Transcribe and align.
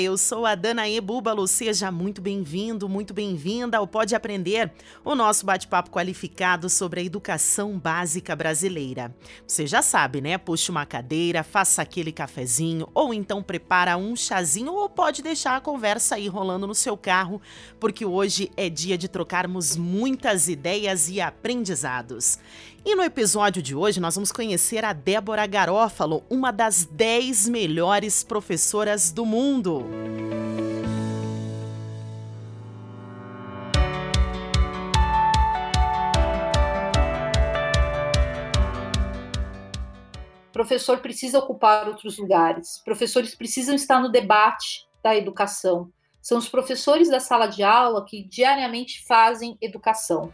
Eu 0.00 0.16
sou 0.16 0.46
a 0.46 0.54
Danae 0.54 1.00
Búbalo. 1.00 1.46
Seja 1.46 1.90
muito 1.90 2.22
bem-vindo, 2.22 2.88
muito 2.88 3.12
bem-vinda 3.12 3.76
ao 3.76 3.86
Pode 3.86 4.14
Aprender, 4.14 4.72
o 5.04 5.14
nosso 5.14 5.44
bate-papo 5.44 5.90
qualificado 5.90 6.70
sobre 6.70 7.00
a 7.00 7.04
educação 7.04 7.78
básica 7.78 8.34
brasileira. 8.34 9.14
Você 9.46 9.66
já 9.66 9.82
sabe, 9.82 10.20
né? 10.22 10.38
Puxe 10.38 10.70
uma 10.70 10.86
cadeira, 10.86 11.42
faça 11.42 11.82
aquele 11.82 12.10
cafezinho, 12.10 12.88
ou 12.94 13.12
então 13.12 13.42
prepara 13.42 13.96
um 13.98 14.16
chazinho, 14.16 14.72
ou 14.72 14.88
pode 14.88 15.22
deixar 15.22 15.56
a 15.56 15.60
conversa 15.60 16.14
aí 16.14 16.26
rolando 16.26 16.66
no 16.66 16.74
seu 16.74 16.96
carro, 16.96 17.40
porque 17.78 18.04
hoje 18.04 18.50
é 18.56 18.70
dia 18.70 18.96
de 18.96 19.08
trocarmos 19.08 19.76
muitas 19.76 20.48
ideias 20.48 21.10
e 21.10 21.20
aprendizados. 21.20 22.38
E 22.84 22.96
no 22.96 23.02
episódio 23.04 23.62
de 23.62 23.76
hoje 23.76 24.00
nós 24.00 24.16
vamos 24.16 24.32
conhecer 24.32 24.84
a 24.84 24.92
Débora 24.92 25.46
Garófalo, 25.46 26.24
uma 26.28 26.50
das 26.50 26.84
10 26.84 27.48
melhores 27.48 28.24
professoras 28.24 29.12
do 29.12 29.24
mundo. 29.24 29.81
Professor 40.62 40.98
precisa 40.98 41.38
ocupar 41.38 41.88
outros 41.88 42.16
lugares. 42.18 42.80
Professores 42.84 43.34
precisam 43.34 43.74
estar 43.74 44.00
no 44.00 44.10
debate 44.10 44.86
da 45.02 45.14
educação. 45.16 45.90
São 46.20 46.38
os 46.38 46.48
professores 46.48 47.10
da 47.10 47.18
sala 47.18 47.46
de 47.46 47.62
aula 47.62 48.04
que 48.06 48.22
diariamente 48.22 49.04
fazem 49.04 49.58
educação. 49.60 50.32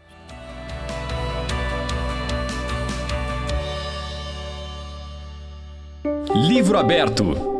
Livro 6.34 6.78
aberto. 6.78 7.57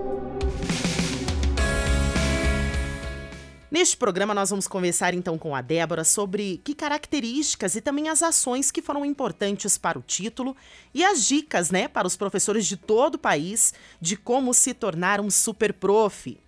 Neste 3.70 3.98
programa, 3.98 4.32
nós 4.32 4.48
vamos 4.48 4.66
conversar 4.66 5.12
então 5.12 5.36
com 5.36 5.54
a 5.54 5.60
Débora 5.60 6.02
sobre 6.02 6.58
que 6.64 6.74
características 6.74 7.76
e 7.76 7.82
também 7.82 8.08
as 8.08 8.22
ações 8.22 8.70
que 8.70 8.80
foram 8.80 9.04
importantes 9.04 9.76
para 9.76 9.98
o 9.98 10.02
título 10.02 10.56
e 10.94 11.04
as 11.04 11.26
dicas, 11.26 11.70
né, 11.70 11.86
para 11.86 12.06
os 12.06 12.16
professores 12.16 12.64
de 12.64 12.78
todo 12.78 13.16
o 13.16 13.18
país 13.18 13.74
de 14.00 14.16
como 14.16 14.54
se 14.54 14.72
tornar 14.72 15.20
um 15.20 15.30
super 15.30 15.74
prof. 15.74 16.38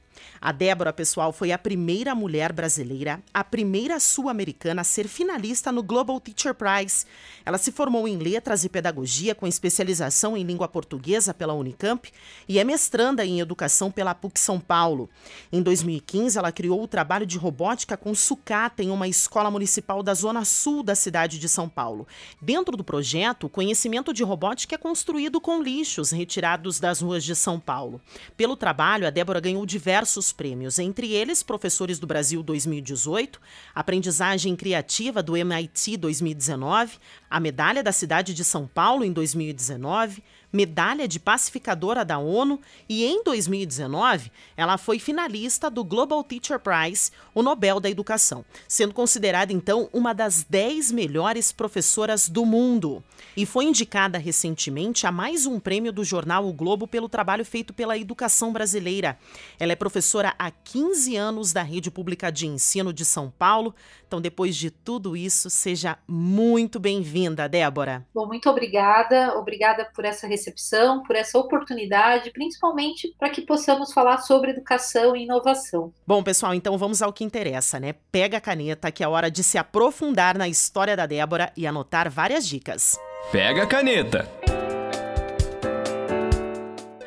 A 0.40 0.52
Débora, 0.52 0.92
pessoal, 0.92 1.32
foi 1.32 1.52
a 1.52 1.58
primeira 1.58 2.14
mulher 2.14 2.52
brasileira, 2.52 3.22
a 3.32 3.44
primeira 3.44 4.00
sul-americana 4.00 4.80
a 4.80 4.84
ser 4.84 5.06
finalista 5.06 5.70
no 5.70 5.82
Global 5.82 6.18
Teacher 6.18 6.54
Prize. 6.54 7.04
Ela 7.44 7.58
se 7.58 7.70
formou 7.70 8.08
em 8.08 8.16
Letras 8.16 8.64
e 8.64 8.68
Pedagogia 8.68 9.34
com 9.34 9.46
especialização 9.46 10.36
em 10.36 10.42
língua 10.42 10.66
portuguesa 10.66 11.34
pela 11.34 11.52
Unicamp 11.52 12.10
e 12.48 12.58
é 12.58 12.64
mestranda 12.64 13.24
em 13.24 13.40
Educação 13.40 13.90
pela 13.90 14.14
PUC 14.14 14.40
São 14.40 14.58
Paulo. 14.58 15.10
Em 15.52 15.62
2015, 15.62 16.38
ela 16.38 16.50
criou 16.50 16.82
o 16.82 16.88
trabalho 16.88 17.26
de 17.26 17.36
robótica 17.36 17.96
com 17.96 18.14
sucata 18.14 18.82
em 18.82 18.90
uma 18.90 19.08
escola 19.08 19.50
municipal 19.50 20.02
da 20.02 20.14
zona 20.14 20.44
sul 20.44 20.82
da 20.82 20.94
cidade 20.94 21.38
de 21.38 21.48
São 21.48 21.68
Paulo. 21.68 22.06
Dentro 22.40 22.76
do 22.76 22.84
projeto, 22.84 23.44
o 23.44 23.50
conhecimento 23.50 24.12
de 24.12 24.22
robótica 24.22 24.74
é 24.74 24.78
construído 24.78 25.40
com 25.40 25.62
lixos 25.62 26.10
retirados 26.10 26.80
das 26.80 27.00
ruas 27.00 27.22
de 27.22 27.36
São 27.36 27.60
Paulo. 27.60 28.00
Pelo 28.36 28.56
trabalho, 28.56 29.06
a 29.06 29.10
Débora 29.10 29.40
ganhou 29.40 29.66
diversos 29.66 30.09
prêmios, 30.32 30.78
entre 30.78 31.12
eles 31.12 31.42
Professores 31.42 31.98
do 31.98 32.06
Brasil 32.06 32.42
2018, 32.42 33.40
Aprendizagem 33.74 34.56
Criativa 34.56 35.22
do 35.22 35.36
MIT 35.36 35.96
2019, 35.96 36.98
a 37.30 37.38
Medalha 37.38 37.82
da 37.82 37.92
Cidade 37.92 38.34
de 38.34 38.42
São 38.42 38.66
Paulo 38.66 39.04
em 39.04 39.12
2019, 39.12 40.22
medalha 40.52 41.06
de 41.06 41.20
pacificadora 41.20 42.04
da 42.04 42.18
ONU 42.18 42.60
e 42.88 43.04
em 43.04 43.22
2019 43.22 44.30
ela 44.56 44.76
foi 44.76 44.98
finalista 44.98 45.70
do 45.70 45.84
Global 45.84 46.22
Teacher 46.24 46.58
Prize, 46.58 47.10
o 47.34 47.42
Nobel 47.42 47.80
da 47.80 47.88
Educação, 47.88 48.44
sendo 48.66 48.94
considerada 48.94 49.52
então 49.52 49.88
uma 49.92 50.12
das 50.12 50.42
10 50.42 50.92
melhores 50.92 51.52
professoras 51.52 52.28
do 52.28 52.44
mundo. 52.44 53.02
E 53.36 53.46
foi 53.46 53.64
indicada 53.64 54.18
recentemente 54.18 55.06
a 55.06 55.12
mais 55.12 55.46
um 55.46 55.60
prêmio 55.60 55.92
do 55.92 56.04
jornal 56.04 56.46
O 56.46 56.52
Globo 56.52 56.86
pelo 56.86 57.08
trabalho 57.08 57.44
feito 57.44 57.72
pela 57.72 57.96
educação 57.96 58.52
brasileira. 58.52 59.18
Ela 59.58 59.72
é 59.72 59.76
professora 59.76 60.34
há 60.38 60.50
15 60.50 61.16
anos 61.16 61.52
da 61.52 61.62
Rede 61.62 61.90
Pública 61.90 62.30
de 62.30 62.46
Ensino 62.46 62.92
de 62.92 63.04
São 63.04 63.30
Paulo. 63.30 63.74
Então, 64.10 64.20
depois 64.20 64.56
de 64.56 64.72
tudo 64.72 65.16
isso, 65.16 65.48
seja 65.48 65.96
muito 66.08 66.80
bem-vinda, 66.80 67.48
Débora. 67.48 68.04
Bom, 68.12 68.26
muito 68.26 68.50
obrigada. 68.50 69.38
Obrigada 69.38 69.88
por 69.94 70.04
essa 70.04 70.26
recepção, 70.26 71.04
por 71.04 71.14
essa 71.14 71.38
oportunidade, 71.38 72.32
principalmente 72.32 73.14
para 73.16 73.30
que 73.30 73.40
possamos 73.40 73.92
falar 73.92 74.18
sobre 74.18 74.50
educação 74.50 75.14
e 75.14 75.22
inovação. 75.22 75.92
Bom, 76.04 76.24
pessoal, 76.24 76.52
então 76.52 76.76
vamos 76.76 77.00
ao 77.02 77.12
que 77.12 77.22
interessa, 77.22 77.78
né? 77.78 77.94
Pega 78.10 78.38
a 78.38 78.40
caneta, 78.40 78.90
que 78.90 79.04
é 79.04 79.08
hora 79.08 79.30
de 79.30 79.44
se 79.44 79.56
aprofundar 79.56 80.36
na 80.36 80.48
história 80.48 80.96
da 80.96 81.06
Débora 81.06 81.52
e 81.56 81.64
anotar 81.64 82.10
várias 82.10 82.48
dicas. 82.48 82.98
Pega 83.30 83.62
a 83.62 83.66
caneta! 83.66 84.28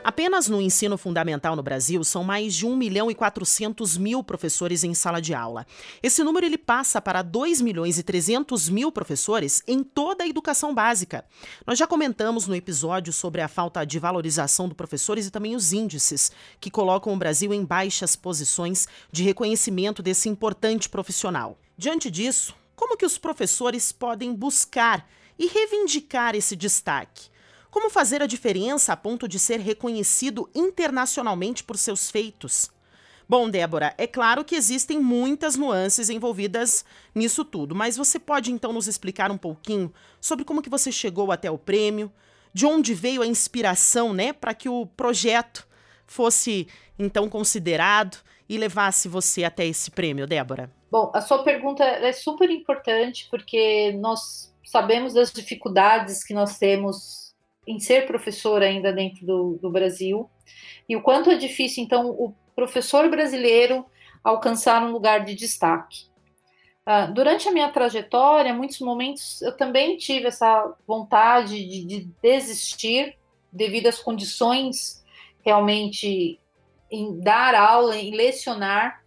Apenas 0.03 0.49
no 0.49 0.61
ensino 0.61 0.97
fundamental 0.97 1.55
no 1.55 1.63
Brasil 1.63 2.03
são 2.03 2.25
mais 2.25 2.53
de 2.53 2.65
1 2.65 2.75
milhão 2.75 3.09
e 3.09 3.15
400 3.15 3.95
mil 3.95 4.21
professores 4.21 4.83
em 4.83 4.93
sala 4.93 5.21
de 5.21 5.33
aula. 5.33 5.65
Esse 6.01 6.21
número 6.25 6.45
ele 6.45 6.57
passa 6.57 7.01
para 7.01 7.21
2 7.21 7.61
milhões 7.61 7.97
e 7.97 8.03
300 8.03 8.67
mil 8.67 8.91
professores 8.91 9.63
em 9.65 9.81
toda 9.81 10.25
a 10.25 10.27
educação 10.27 10.75
básica. 10.75 11.23
Nós 11.65 11.79
já 11.79 11.87
comentamos 11.87 12.47
no 12.47 12.55
episódio 12.55 13.13
sobre 13.13 13.39
a 13.39 13.47
falta 13.47 13.85
de 13.85 13.97
valorização 13.97 14.67
dos 14.67 14.75
professores 14.75 15.25
e 15.25 15.31
também 15.31 15.55
os 15.55 15.71
índices 15.71 16.33
que 16.59 16.69
colocam 16.69 17.13
o 17.13 17.17
Brasil 17.17 17.53
em 17.53 17.63
baixas 17.63 18.13
posições 18.13 18.89
de 19.09 19.23
reconhecimento 19.23 20.03
desse 20.03 20.27
importante 20.27 20.89
profissional. 20.89 21.57
Diante 21.77 22.11
disso, 22.11 22.53
como 22.75 22.97
que 22.97 23.05
os 23.05 23.17
professores 23.17 23.93
podem 23.93 24.33
buscar 24.33 25.07
e 25.39 25.47
reivindicar 25.47 26.35
esse 26.35 26.57
destaque? 26.57 27.32
Como 27.73 27.89
fazer 27.89 28.21
a 28.21 28.27
diferença 28.27 28.93
a 28.93 28.95
ponto 28.95 29.27
de 29.27 29.39
ser 29.39 29.59
reconhecido 29.59 30.47
internacionalmente 30.53 31.63
por 31.63 31.75
seus 31.75 32.11
feitos? 32.11 32.69
Bom, 33.27 33.49
Débora, 33.49 33.95
é 33.97 34.05
claro 34.05 34.45
que 34.45 34.53
existem 34.53 34.99
muitas 34.99 35.55
nuances 35.55 36.07
envolvidas 36.07 36.85
nisso 37.15 37.43
tudo, 37.43 37.73
mas 37.73 37.97
você 37.97 38.19
pode 38.19 38.51
então 38.51 38.71
nos 38.71 38.87
explicar 38.87 39.31
um 39.31 39.39
pouquinho 39.39 39.91
sobre 40.21 40.45
como 40.45 40.61
que 40.61 40.69
você 40.69 40.91
chegou 40.91 41.31
até 41.31 41.49
o 41.49 41.57
prêmio, 41.57 42.13
de 42.53 42.67
onde 42.67 42.93
veio 42.93 43.23
a 43.23 43.27
inspiração, 43.27 44.13
né, 44.13 44.33
para 44.33 44.53
que 44.53 44.69
o 44.69 44.85
projeto 44.85 45.67
fosse 46.05 46.67
então 46.99 47.27
considerado 47.27 48.17
e 48.47 48.55
levasse 48.55 49.07
você 49.07 49.43
até 49.43 49.65
esse 49.65 49.89
prêmio, 49.89 50.27
Débora? 50.27 50.69
Bom, 50.91 51.11
a 51.11 51.21
sua 51.21 51.43
pergunta 51.43 51.83
é 51.83 52.11
super 52.11 52.51
importante 52.51 53.27
porque 53.31 53.93
nós 53.93 54.53
sabemos 54.63 55.15
das 55.15 55.31
dificuldades 55.31 56.23
que 56.23 56.35
nós 56.35 56.59
temos 56.59 57.22
em 57.65 57.79
ser 57.79 58.05
professor 58.05 58.61
ainda 58.61 58.91
dentro 58.91 59.25
do, 59.25 59.59
do 59.61 59.69
Brasil, 59.69 60.29
e 60.87 60.95
o 60.95 61.01
quanto 61.01 61.29
é 61.29 61.35
difícil, 61.35 61.83
então, 61.83 62.09
o 62.09 62.33
professor 62.55 63.09
brasileiro 63.09 63.85
alcançar 64.23 64.83
um 64.83 64.91
lugar 64.91 65.25
de 65.25 65.35
destaque. 65.35 66.05
Uh, 66.85 67.13
durante 67.13 67.47
a 67.47 67.51
minha 67.51 67.71
trajetória, 67.71 68.53
muitos 68.53 68.79
momentos 68.79 69.41
eu 69.41 69.55
também 69.55 69.95
tive 69.95 70.27
essa 70.27 70.73
vontade 70.85 71.65
de, 71.65 71.85
de 71.85 72.09
desistir 72.21 73.17
devido 73.51 73.87
às 73.87 73.99
condições 73.99 75.01
realmente 75.45 76.39
em 76.91 77.19
dar 77.19 77.55
aula, 77.55 77.95
em 77.95 78.11
lecionar. 78.11 79.01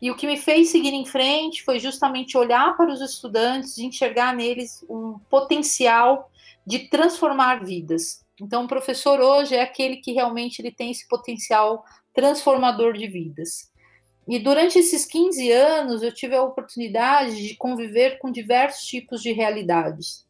E 0.00 0.10
o 0.12 0.16
que 0.16 0.28
me 0.28 0.36
fez 0.36 0.68
seguir 0.68 0.92
em 0.92 1.04
frente 1.04 1.64
foi 1.64 1.80
justamente 1.80 2.38
olhar 2.38 2.76
para 2.76 2.92
os 2.92 3.00
estudantes 3.00 3.76
e 3.78 3.84
enxergar 3.84 4.34
neles 4.34 4.84
um 4.88 5.18
potencial 5.28 6.30
de 6.68 6.80
transformar 6.80 7.64
vidas. 7.64 8.22
Então, 8.38 8.64
o 8.64 8.68
professor 8.68 9.18
hoje 9.20 9.54
é 9.54 9.62
aquele 9.62 9.96
que 9.96 10.12
realmente 10.12 10.60
ele 10.60 10.70
tem 10.70 10.90
esse 10.90 11.08
potencial 11.08 11.82
transformador 12.12 12.92
de 12.92 13.06
vidas. 13.06 13.72
E 14.28 14.38
durante 14.38 14.78
esses 14.78 15.06
15 15.06 15.50
anos, 15.50 16.02
eu 16.02 16.12
tive 16.12 16.36
a 16.36 16.42
oportunidade 16.42 17.48
de 17.48 17.56
conviver 17.56 18.18
com 18.18 18.30
diversos 18.30 18.86
tipos 18.86 19.22
de 19.22 19.32
realidades. 19.32 20.26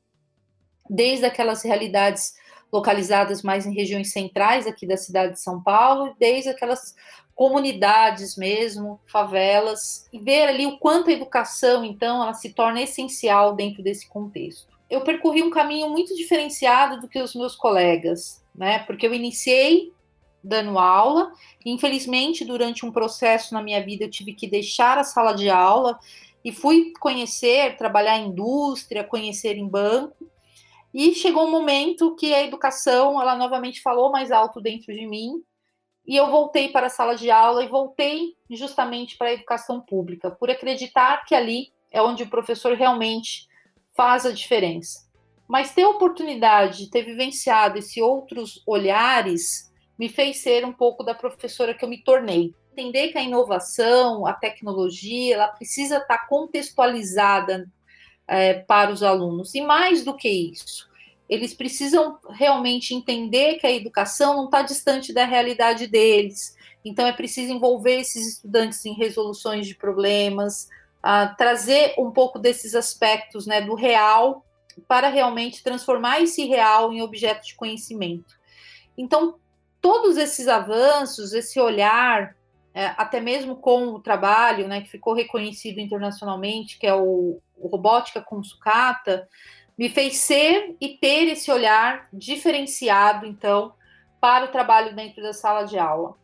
Desde 0.89 1.27
aquelas 1.27 1.65
realidades 1.65 2.35
localizadas 2.73 3.43
mais 3.43 3.67
em 3.67 3.75
regiões 3.75 4.13
centrais 4.13 4.65
aqui 4.65 4.87
da 4.87 4.97
cidade 4.97 5.33
de 5.33 5.41
São 5.41 5.61
Paulo, 5.61 6.15
desde 6.21 6.51
aquelas 6.51 6.95
comunidades 7.35 8.37
mesmo, 8.37 9.01
favelas, 9.07 10.09
e 10.13 10.21
ver 10.21 10.47
ali 10.47 10.67
o 10.67 10.79
quanto 10.79 11.11
a 11.11 11.13
educação, 11.13 11.85
então, 11.85 12.23
ela 12.23 12.35
se 12.35 12.51
torna 12.51 12.81
essencial 12.81 13.57
dentro 13.57 13.83
desse 13.83 14.09
contexto. 14.09 14.78
Eu 14.91 15.03
percorri 15.03 15.43
um 15.43 15.51
caminho 15.51 15.89
muito 15.91 16.15
diferenciado 16.15 17.01
do 17.01 17.09
que 17.09 17.21
os 17.21 17.35
meus 17.35 17.55
colegas, 17.55 18.45
né? 18.55 18.81
Porque 18.81 19.07
eu 19.07 19.15
iniciei 19.15 19.93
dando 20.43 20.79
aula, 20.79 21.33
infelizmente 21.67 22.45
durante 22.45 22.87
um 22.87 22.93
processo 22.93 23.53
na 23.53 23.61
minha 23.61 23.85
vida 23.85 24.05
eu 24.05 24.11
tive 24.11 24.33
que 24.33 24.47
deixar 24.47 24.97
a 24.97 25.05
sala 25.05 25.33
de 25.33 25.51
aula 25.51 25.99
e 26.45 26.53
fui 26.53 26.93
conhecer, 27.01 27.77
trabalhar 27.77 28.19
em 28.19 28.29
indústria, 28.29 29.05
conhecer 29.05 29.57
em 29.57 29.69
banco. 29.69 30.31
E 30.95 31.15
chegou 31.15 31.47
um 31.47 31.51
momento 31.51 32.15
que 32.15 32.33
a 32.33 32.43
educação, 32.43 33.21
ela 33.21 33.37
novamente 33.37 33.83
falou 33.83 34.11
mais 34.11 34.31
alto 34.31 34.61
dentro 34.61 34.95
de 34.95 35.07
mim, 35.07 35.43
e 36.07 36.17
eu 36.17 36.31
voltei 36.31 36.69
para 36.69 36.87
a 36.87 36.91
sala 36.91 37.15
de 37.15 37.31
aula 37.31 37.63
e 37.63 37.69
voltei 37.69 38.35
justamente 38.49 39.19
para 39.19 39.29
a 39.29 39.35
educação 39.35 39.81
pública, 39.81 40.31
por 40.31 40.51
acreditar 40.51 41.27
que 41.27 41.35
ali 41.35 41.71
é 41.91 42.01
onde 42.01 42.23
o 42.23 42.31
professor 42.31 42.75
realmente 42.75 43.48
faz 43.99 44.25
a 44.25 44.31
diferença. 44.31 45.09
Mas 45.49 45.75
ter 45.75 45.83
a 45.83 45.89
oportunidade 45.89 46.85
de 46.85 46.91
ter 46.91 47.03
vivenciado 47.03 47.79
esses 47.79 47.97
outros 47.97 48.63
olhares 48.65 49.73
me 49.99 50.09
fez 50.09 50.37
ser 50.37 50.65
um 50.65 50.73
pouco 50.73 51.03
da 51.03 51.17
professora 51.17 51.75
que 51.75 51.85
eu 51.85 51.89
me 51.89 52.05
tornei. 52.05 52.55
Entender 52.71 53.09
que 53.09 53.19
a 53.19 53.23
inovação, 53.23 54.25
a 54.25 54.33
tecnologia, 54.33 55.35
ela 55.35 55.49
precisa 55.49 55.97
estar 55.97 56.29
contextualizada 56.29 57.69
é, 58.29 58.55
para 58.55 58.93
os 58.93 59.03
alunos. 59.03 59.53
E 59.53 59.61
mais 59.61 60.05
do 60.05 60.15
que 60.15 60.29
isso, 60.29 60.89
eles 61.29 61.53
precisam 61.53 62.21
realmente 62.31 62.95
entender 62.95 63.57
que 63.57 63.67
a 63.67 63.73
educação 63.73 64.37
não 64.37 64.45
está 64.45 64.63
distante 64.63 65.13
da 65.13 65.25
realidade 65.25 65.89
deles. 65.89 66.57
Então, 66.85 67.05
é 67.05 67.13
preciso 67.13 67.53
envolver 67.53 67.99
esses 67.99 68.35
estudantes 68.35 68.87
em 68.87 68.93
resoluções 68.93 69.67
de 69.67 69.75
problemas, 69.75 70.69
trazer 71.39 71.95
um 71.99 72.11
pouco 72.11 72.39
desses 72.39 72.75
aspectos 72.75 73.47
né, 73.47 73.61
do 73.63 73.75
real 73.75 74.45
para 74.87 75.09
realmente 75.09 75.63
transformar 75.63 76.21
esse 76.21 76.45
real 76.45 76.93
em 76.93 77.03
objeto 77.03 77.47
de 77.47 77.55
conhecimento. 77.55 78.37
Então, 78.97 79.37
todos 79.81 80.17
esses 80.17 80.49
avanços, 80.49 81.33
esse 81.33 81.59
olhar, 81.59 82.37
é, 82.75 82.93
até 82.97 83.21
mesmo 83.21 83.57
com 83.57 83.89
o 83.89 84.01
trabalho 84.01 84.69
né, 84.69 84.83
que 84.83 84.91
ficou 84.91 85.15
reconhecido 85.15 85.81
internacionalmente, 85.81 86.79
que 86.79 86.87
é 86.87 86.95
o, 86.95 87.41
o 87.57 87.69
Robótica 87.69 88.21
com 88.21 88.43
Sucata, 88.43 89.27
me 89.77 89.89
fez 89.89 90.17
ser 90.19 90.77
e 90.81 90.89
ter 90.89 91.29
esse 91.29 91.51
olhar 91.51 92.09
diferenciado, 92.13 93.25
então, 93.25 93.73
para 94.21 94.45
o 94.45 94.49
trabalho 94.49 94.95
dentro 94.95 95.23
da 95.23 95.33
sala 95.33 95.65
de 95.65 95.79
aula. 95.79 96.17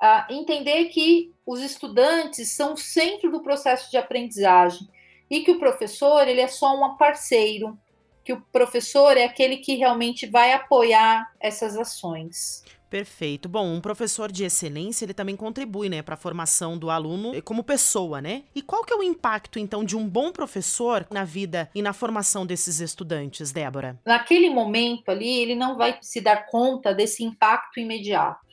Uh, 0.00 0.32
entender 0.32 0.86
que 0.86 1.32
os 1.44 1.60
estudantes 1.60 2.50
são 2.50 2.74
o 2.74 2.76
centro 2.76 3.30
do 3.30 3.42
processo 3.42 3.90
de 3.90 3.96
aprendizagem 3.96 4.88
e 5.28 5.40
que 5.40 5.50
o 5.50 5.58
professor 5.58 6.28
ele 6.28 6.40
é 6.40 6.46
só 6.46 6.74
um 6.74 6.96
parceiro, 6.96 7.76
que 8.24 8.32
o 8.32 8.40
professor 8.52 9.16
é 9.16 9.24
aquele 9.24 9.56
que 9.56 9.74
realmente 9.74 10.26
vai 10.26 10.52
apoiar 10.52 11.32
essas 11.40 11.76
ações. 11.76 12.62
Perfeito. 12.88 13.48
Bom, 13.48 13.66
um 13.66 13.80
professor 13.80 14.32
de 14.32 14.44
excelência, 14.44 15.04
ele 15.04 15.12
também 15.12 15.36
contribui, 15.36 15.88
né, 15.88 16.00
para 16.00 16.14
a 16.14 16.18
formação 16.18 16.78
do 16.78 16.90
aluno 16.90 17.40
como 17.42 17.62
pessoa, 17.62 18.20
né? 18.20 18.44
E 18.54 18.62
qual 18.62 18.82
que 18.82 18.92
é 18.92 18.96
o 18.96 19.02
impacto 19.02 19.58
então 19.58 19.84
de 19.84 19.96
um 19.96 20.08
bom 20.08 20.32
professor 20.32 21.06
na 21.10 21.24
vida 21.24 21.70
e 21.74 21.82
na 21.82 21.92
formação 21.92 22.46
desses 22.46 22.80
estudantes, 22.80 23.52
Débora? 23.52 24.00
Naquele 24.06 24.48
momento 24.48 25.10
ali, 25.10 25.38
ele 25.40 25.54
não 25.54 25.76
vai 25.76 25.98
se 26.00 26.20
dar 26.20 26.46
conta 26.46 26.94
desse 26.94 27.22
impacto 27.22 27.78
imediato. 27.78 28.47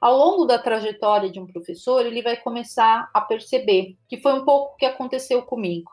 Ao 0.00 0.16
longo 0.16 0.46
da 0.46 0.58
trajetória 0.58 1.30
de 1.30 1.38
um 1.38 1.46
professor, 1.46 2.06
ele 2.06 2.22
vai 2.22 2.36
começar 2.36 3.10
a 3.12 3.20
perceber, 3.20 3.96
que 4.08 4.20
foi 4.20 4.32
um 4.32 4.44
pouco 4.44 4.72
o 4.72 4.76
que 4.76 4.86
aconteceu 4.86 5.42
comigo. 5.42 5.90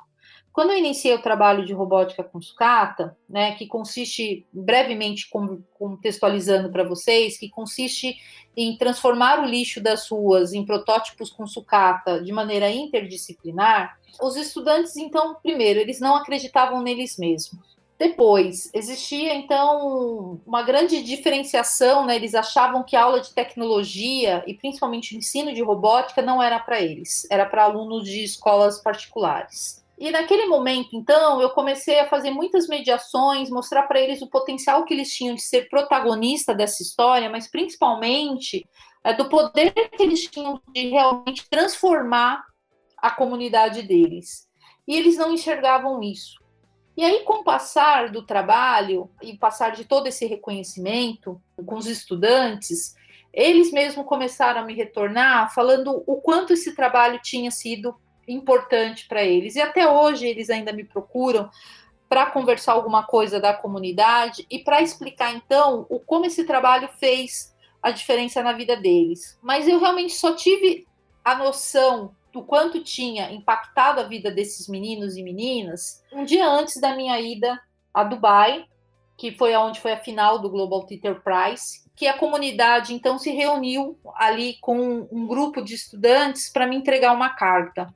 Quando 0.58 0.72
eu 0.72 0.78
iniciei 0.78 1.14
o 1.14 1.22
trabalho 1.22 1.64
de 1.64 1.72
robótica 1.72 2.24
com 2.24 2.42
sucata, 2.42 3.16
né, 3.30 3.54
que 3.56 3.68
consiste, 3.68 4.48
brevemente 4.52 5.30
contextualizando 5.78 6.72
para 6.72 6.84
vocês, 6.84 7.38
que 7.38 7.48
consiste 7.48 8.18
em 8.56 8.76
transformar 8.76 9.44
o 9.44 9.46
lixo 9.46 9.80
das 9.80 10.10
ruas 10.10 10.54
em 10.54 10.66
protótipos 10.66 11.30
com 11.30 11.46
sucata 11.46 12.24
de 12.24 12.32
maneira 12.32 12.72
interdisciplinar, 12.72 14.00
os 14.20 14.36
estudantes, 14.36 14.98
então, 14.98 15.36
primeiro, 15.44 15.80
eles 15.80 16.00
não 16.00 16.16
acreditavam 16.16 16.82
neles 16.82 17.20
mesmos. 17.20 17.77
Depois, 18.00 18.70
existia 18.76 19.34
então 19.34 20.40
uma 20.46 20.62
grande 20.62 21.02
diferenciação, 21.02 22.06
né? 22.06 22.16
Eles 22.16 22.36
achavam 22.36 22.84
que 22.84 22.96
a 22.96 23.04
aula 23.04 23.20
de 23.20 23.34
tecnologia 23.34 24.44
e 24.46 24.54
principalmente 24.54 25.16
o 25.16 25.18
ensino 25.18 25.52
de 25.52 25.64
robótica 25.64 26.22
não 26.22 26.42
era 26.42 26.60
para 26.60 26.80
eles, 26.80 27.26
era 27.32 27.46
para 27.46 27.64
alunos 27.64 28.08
de 28.08 28.24
escolas 28.24 28.80
particulares. 28.80 29.84
E 29.98 30.12
naquele 30.12 30.46
momento, 30.46 30.96
então, 30.96 31.42
eu 31.42 31.50
comecei 31.50 32.00
a 32.00 32.08
fazer 32.08 32.30
muitas 32.30 32.68
mediações, 32.68 33.50
mostrar 33.50 33.84
para 33.84 34.00
eles 34.00 34.22
o 34.22 34.30
potencial 34.30 34.86
que 34.86 34.94
eles 34.94 35.12
tinham 35.12 35.34
de 35.34 35.42
ser 35.42 35.68
protagonista 35.68 36.54
dessa 36.54 36.84
história, 36.84 37.32
mas 37.32 37.48
principalmente 37.48 38.70
é, 39.04 39.12
do 39.12 39.28
poder 39.28 39.72
que 39.72 40.04
eles 40.04 40.28
tinham 40.28 40.62
de 40.72 40.90
realmente 40.90 41.50
transformar 41.50 42.44
a 42.96 43.10
comunidade 43.10 43.82
deles. 43.82 44.48
E 44.88 44.96
eles 44.96 45.18
não 45.18 45.34
enxergavam 45.34 46.04
isso. 46.04 46.38
E 46.98 47.04
aí, 47.04 47.20
com 47.20 47.42
o 47.42 47.44
passar 47.44 48.10
do 48.10 48.24
trabalho 48.24 49.08
e 49.22 49.38
passar 49.38 49.72
de 49.72 49.86
todo 49.86 50.08
esse 50.08 50.26
reconhecimento 50.26 51.40
com 51.64 51.76
os 51.76 51.86
estudantes, 51.86 52.96
eles 53.32 53.72
mesmos 53.72 54.08
começaram 54.08 54.62
a 54.62 54.66
me 54.66 54.74
retornar 54.74 55.54
falando 55.54 56.04
o 56.08 56.16
quanto 56.20 56.54
esse 56.54 56.76
trabalho 56.76 57.20
tinha 57.22 57.52
sido 57.52 57.96
importante 58.28 59.08
para 59.08 59.24
eles. 59.24 59.56
E 59.56 59.62
até 59.62 59.88
hoje 59.88 60.26
eles 60.26 60.50
ainda 60.50 60.74
me 60.74 60.84
procuram 60.84 61.52
para 62.10 62.26
conversar 62.32 62.72
alguma 62.72 63.04
coisa 63.04 63.40
da 63.40 63.54
comunidade 63.54 64.48
e 64.50 64.58
para 64.58 64.82
explicar 64.82 65.36
então 65.36 65.86
o 65.90 66.00
como 66.00 66.26
esse 66.26 66.46
trabalho 66.46 66.90
fez 67.00 67.56
a 67.80 67.92
diferença 67.92 68.42
na 68.42 68.54
vida 68.54 68.76
deles. 68.76 69.38
Mas 69.40 69.68
eu 69.68 69.80
realmente 69.80 70.16
só 70.16 70.34
tive 70.34 70.88
a 71.24 71.36
noção 71.36 72.16
do 72.38 72.44
quanto 72.44 72.84
tinha 72.84 73.32
impactado 73.32 74.00
a 74.00 74.04
vida 74.04 74.30
desses 74.30 74.68
meninos 74.68 75.18
e 75.18 75.24
meninas 75.24 76.04
um 76.14 76.24
dia 76.24 76.48
antes 76.48 76.80
da 76.80 76.96
minha 76.96 77.20
ida 77.20 77.60
a 77.92 78.04
Dubai, 78.04 78.64
que 79.18 79.32
foi 79.32 79.56
onde 79.56 79.80
foi 79.80 79.94
a 79.94 79.98
final 79.98 80.38
do 80.38 80.48
Global 80.48 80.86
Teacher 80.86 81.20
Prize, 81.24 81.82
que 81.96 82.06
a 82.06 82.16
comunidade 82.16 82.94
então 82.94 83.18
se 83.18 83.32
reuniu 83.32 83.98
ali 84.14 84.58
com 84.62 85.08
um 85.12 85.26
grupo 85.26 85.64
de 85.64 85.74
estudantes 85.74 86.48
para 86.54 86.68
me 86.68 86.76
entregar 86.76 87.12
uma 87.12 87.30
carta. 87.30 87.92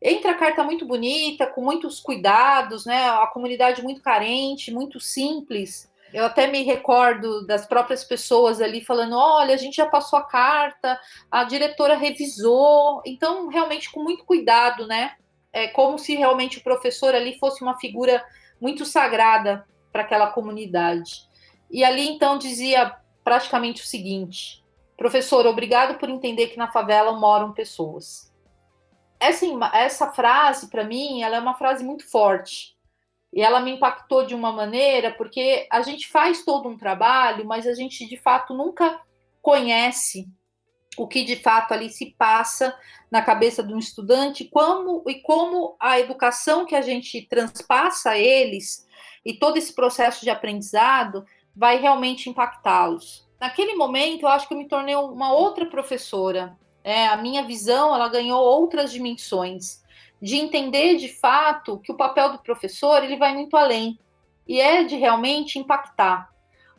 Entra 0.00 0.30
a 0.30 0.36
carta 0.36 0.62
muito 0.62 0.86
bonita, 0.86 1.44
com 1.44 1.60
muitos 1.60 1.98
cuidados, 1.98 2.86
né? 2.86 3.08
A 3.10 3.26
comunidade 3.26 3.82
muito 3.82 4.00
carente, 4.00 4.70
muito 4.70 5.00
simples. 5.00 5.87
Eu 6.12 6.24
até 6.24 6.46
me 6.46 6.62
recordo 6.62 7.46
das 7.46 7.66
próprias 7.66 8.04
pessoas 8.04 8.60
ali 8.60 8.84
falando: 8.84 9.16
olha, 9.16 9.54
a 9.54 9.58
gente 9.58 9.76
já 9.76 9.86
passou 9.86 10.18
a 10.18 10.24
carta, 10.24 10.98
a 11.30 11.44
diretora 11.44 11.96
revisou. 11.96 13.02
Então, 13.04 13.48
realmente, 13.48 13.90
com 13.90 14.02
muito 14.02 14.24
cuidado, 14.24 14.86
né? 14.86 15.12
É 15.52 15.68
como 15.68 15.98
se 15.98 16.14
realmente 16.14 16.58
o 16.58 16.62
professor 16.62 17.14
ali 17.14 17.38
fosse 17.38 17.62
uma 17.62 17.78
figura 17.78 18.24
muito 18.60 18.84
sagrada 18.84 19.66
para 19.92 20.02
aquela 20.02 20.28
comunidade. 20.28 21.26
E 21.70 21.84
ali, 21.84 22.08
então, 22.08 22.38
dizia 22.38 22.94
praticamente 23.24 23.82
o 23.82 23.86
seguinte: 23.86 24.64
professor, 24.96 25.46
obrigado 25.46 25.98
por 25.98 26.08
entender 26.08 26.48
que 26.48 26.58
na 26.58 26.70
favela 26.70 27.12
moram 27.12 27.52
pessoas 27.52 28.28
essa, 29.20 29.46
essa 29.74 30.12
frase, 30.12 30.68
para 30.68 30.84
mim, 30.84 31.22
ela 31.22 31.36
é 31.36 31.40
uma 31.40 31.54
frase 31.54 31.84
muito 31.84 32.08
forte. 32.08 32.76
E 33.32 33.42
ela 33.42 33.60
me 33.60 33.72
impactou 33.72 34.24
de 34.24 34.34
uma 34.34 34.50
maneira, 34.52 35.12
porque 35.12 35.66
a 35.70 35.82
gente 35.82 36.08
faz 36.08 36.44
todo 36.44 36.68
um 36.68 36.76
trabalho, 36.76 37.46
mas 37.46 37.66
a 37.66 37.74
gente, 37.74 38.06
de 38.06 38.16
fato, 38.16 38.54
nunca 38.54 39.00
conhece 39.42 40.26
o 40.96 41.06
que 41.06 41.22
de 41.22 41.36
fato 41.36 41.72
ali 41.72 41.88
se 41.88 42.14
passa 42.18 42.76
na 43.10 43.22
cabeça 43.22 43.62
de 43.62 43.72
um 43.72 43.78
estudante, 43.78 44.44
como 44.44 45.04
e 45.06 45.16
como 45.22 45.76
a 45.78 45.98
educação 46.00 46.66
que 46.66 46.74
a 46.74 46.82
gente 46.82 47.22
transpassa 47.22 48.10
a 48.10 48.18
eles 48.18 48.86
e 49.24 49.34
todo 49.34 49.56
esse 49.56 49.72
processo 49.72 50.24
de 50.24 50.30
aprendizado 50.30 51.24
vai 51.54 51.78
realmente 51.78 52.28
impactá-los. 52.28 53.28
Naquele 53.40 53.74
momento, 53.74 54.22
eu 54.22 54.28
acho 54.28 54.48
que 54.48 54.54
eu 54.54 54.58
me 54.58 54.66
tornei 54.66 54.96
uma 54.96 55.32
outra 55.32 55.66
professora, 55.66 56.58
é, 56.82 57.06
a 57.06 57.16
minha 57.16 57.44
visão 57.44 57.94
ela 57.94 58.08
ganhou 58.08 58.40
outras 58.40 58.90
dimensões 58.90 59.82
de 60.20 60.36
entender 60.36 60.96
de 60.96 61.08
fato 61.08 61.78
que 61.78 61.92
o 61.92 61.96
papel 61.96 62.32
do 62.32 62.38
professor 62.38 63.02
ele 63.02 63.16
vai 63.16 63.34
muito 63.34 63.56
além 63.56 63.98
e 64.46 64.60
é 64.60 64.82
de 64.84 64.96
realmente 64.96 65.58
impactar. 65.58 66.28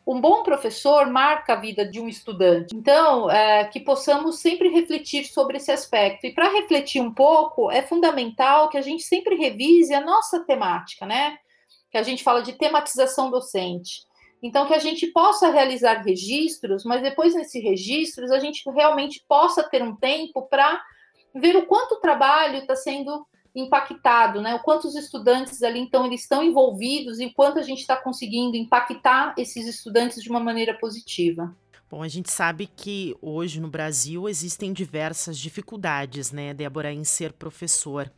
Um 0.06 0.20
bom 0.20 0.42
professor 0.42 1.06
marca 1.06 1.52
a 1.52 1.56
vida 1.56 1.86
de 1.86 2.00
um 2.00 2.08
estudante. 2.08 2.74
Então, 2.74 3.30
é, 3.30 3.64
que 3.66 3.78
possamos 3.78 4.40
sempre 4.40 4.68
refletir 4.68 5.24
sobre 5.26 5.58
esse 5.58 5.70
aspecto. 5.70 6.26
E 6.26 6.32
para 6.32 6.50
refletir 6.50 7.00
um 7.00 7.12
pouco, 7.12 7.70
é 7.70 7.82
fundamental 7.82 8.68
que 8.68 8.78
a 8.78 8.82
gente 8.82 9.04
sempre 9.04 9.36
revise 9.36 9.94
a 9.94 10.00
nossa 10.00 10.40
temática, 10.44 11.06
né? 11.06 11.36
Que 11.90 11.98
a 11.98 12.02
gente 12.02 12.24
fala 12.24 12.42
de 12.42 12.54
tematização 12.54 13.30
docente. 13.30 14.02
Então, 14.42 14.66
que 14.66 14.74
a 14.74 14.78
gente 14.78 15.06
possa 15.08 15.50
realizar 15.50 16.02
registros, 16.02 16.82
mas 16.84 17.02
depois 17.02 17.34
nesses 17.34 17.62
registros 17.62 18.30
a 18.30 18.40
gente 18.40 18.68
realmente 18.70 19.22
possa 19.28 19.62
ter 19.62 19.82
um 19.82 19.94
tempo 19.94 20.42
para 20.48 20.82
ver 21.34 21.56
o 21.56 21.66
quanto 21.66 21.92
o 21.92 22.00
trabalho 22.00 22.58
está 22.58 22.76
sendo 22.76 23.26
impactado, 23.54 24.40
né? 24.40 24.54
O 24.54 24.60
quanto 24.60 24.86
os 24.86 24.94
estudantes 24.94 25.62
ali 25.62 25.80
então 25.80 26.06
eles 26.06 26.22
estão 26.22 26.42
envolvidos 26.42 27.18
e 27.18 27.26
o 27.26 27.34
quanto 27.34 27.58
a 27.58 27.62
gente 27.62 27.80
está 27.80 27.96
conseguindo 27.96 28.56
impactar 28.56 29.34
esses 29.36 29.66
estudantes 29.66 30.22
de 30.22 30.30
uma 30.30 30.40
maneira 30.40 30.74
positiva. 30.74 31.54
Bom, 31.90 32.04
a 32.04 32.08
gente 32.08 32.30
sabe 32.30 32.68
que 32.68 33.16
hoje 33.20 33.60
no 33.60 33.68
Brasil 33.68 34.28
existem 34.28 34.72
diversas 34.72 35.36
dificuldades, 35.36 36.30
né, 36.30 36.54
Débora, 36.54 36.92
em 36.92 37.02
ser 37.02 37.32
professor. 37.32 38.10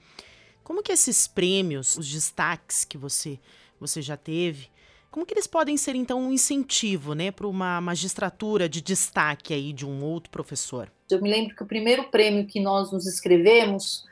Como 0.63 0.83
que 0.83 0.93
esses 0.93 1.27
prêmios, 1.27 1.97
os 1.97 2.07
destaques 2.07 2.85
que 2.85 2.99
você, 2.99 3.41
você 3.81 4.03
já 4.03 4.17
teve, 4.17 4.69
como 5.13 5.27
que 5.27 5.35
eles 5.35 5.47
podem 5.47 5.77
ser 5.77 5.95
então 5.95 6.19
um 6.19 6.33
incentivo, 6.33 7.15
né, 7.15 7.31
para 7.31 7.47
uma 7.47 7.81
magistratura 7.83 8.67
de 8.67 8.81
destaque 8.81 9.53
aí 9.53 9.71
de 9.73 9.87
um 9.87 10.03
outro 10.03 10.31
professor? 10.31 10.91
Eu 11.09 11.21
me 11.21 11.31
lembro 11.31 11.55
que 11.55 11.63
o 11.63 11.67
primeiro 11.67 12.05
prêmio 12.05 12.47
que 12.47 12.59
nós 12.59 12.91
nos 12.91 13.07
inscrevemos 13.07 14.05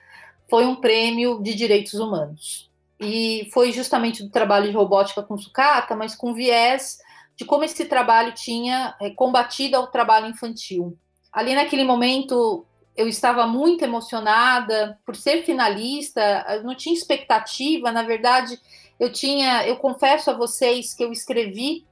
foi 0.48 0.66
um 0.66 0.76
prêmio 0.76 1.42
de 1.42 1.54
direitos 1.54 1.94
humanos. 1.94 2.70
E 3.00 3.48
foi 3.50 3.72
justamente 3.72 4.22
do 4.22 4.28
trabalho 4.28 4.68
de 4.68 4.76
robótica 4.76 5.22
com 5.22 5.38
sucata, 5.38 5.96
mas 5.96 6.14
com 6.14 6.34
viés 6.34 6.98
de 7.34 7.46
como 7.46 7.64
esse 7.64 7.86
trabalho 7.86 8.32
tinha 8.32 8.94
é, 9.00 9.08
combatido 9.08 9.76
ao 9.76 9.86
trabalho 9.86 10.26
infantil. 10.26 10.98
Ali 11.32 11.54
naquele 11.54 11.84
momento 11.84 12.66
eu 12.94 13.08
estava 13.08 13.46
muito 13.46 13.82
emocionada 13.82 14.98
por 15.06 15.16
ser 15.16 15.44
finalista, 15.44 16.44
eu 16.50 16.64
não 16.64 16.74
tinha 16.74 16.94
expectativa, 16.94 17.90
na 17.90 18.02
verdade, 18.02 18.60
eu 19.00 19.10
tinha, 19.10 19.66
eu 19.66 19.78
confesso 19.78 20.30
a 20.30 20.34
vocês 20.34 20.92
que 20.92 21.02
eu 21.02 21.10
escrevi 21.10 21.86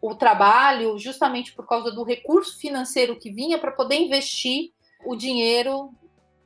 o 0.00 0.14
trabalho 0.14 0.98
justamente 0.98 1.52
por 1.52 1.66
causa 1.66 1.90
do 1.90 2.02
recurso 2.02 2.58
financeiro 2.58 3.18
que 3.18 3.30
vinha 3.30 3.58
para 3.58 3.70
poder 3.70 3.96
investir 3.96 4.72
o 5.04 5.14
dinheiro 5.14 5.92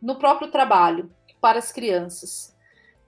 no 0.03 0.17
próprio 0.17 0.51
trabalho 0.51 1.09
para 1.41 1.61
as 1.61 1.71
crianças. 1.71 2.53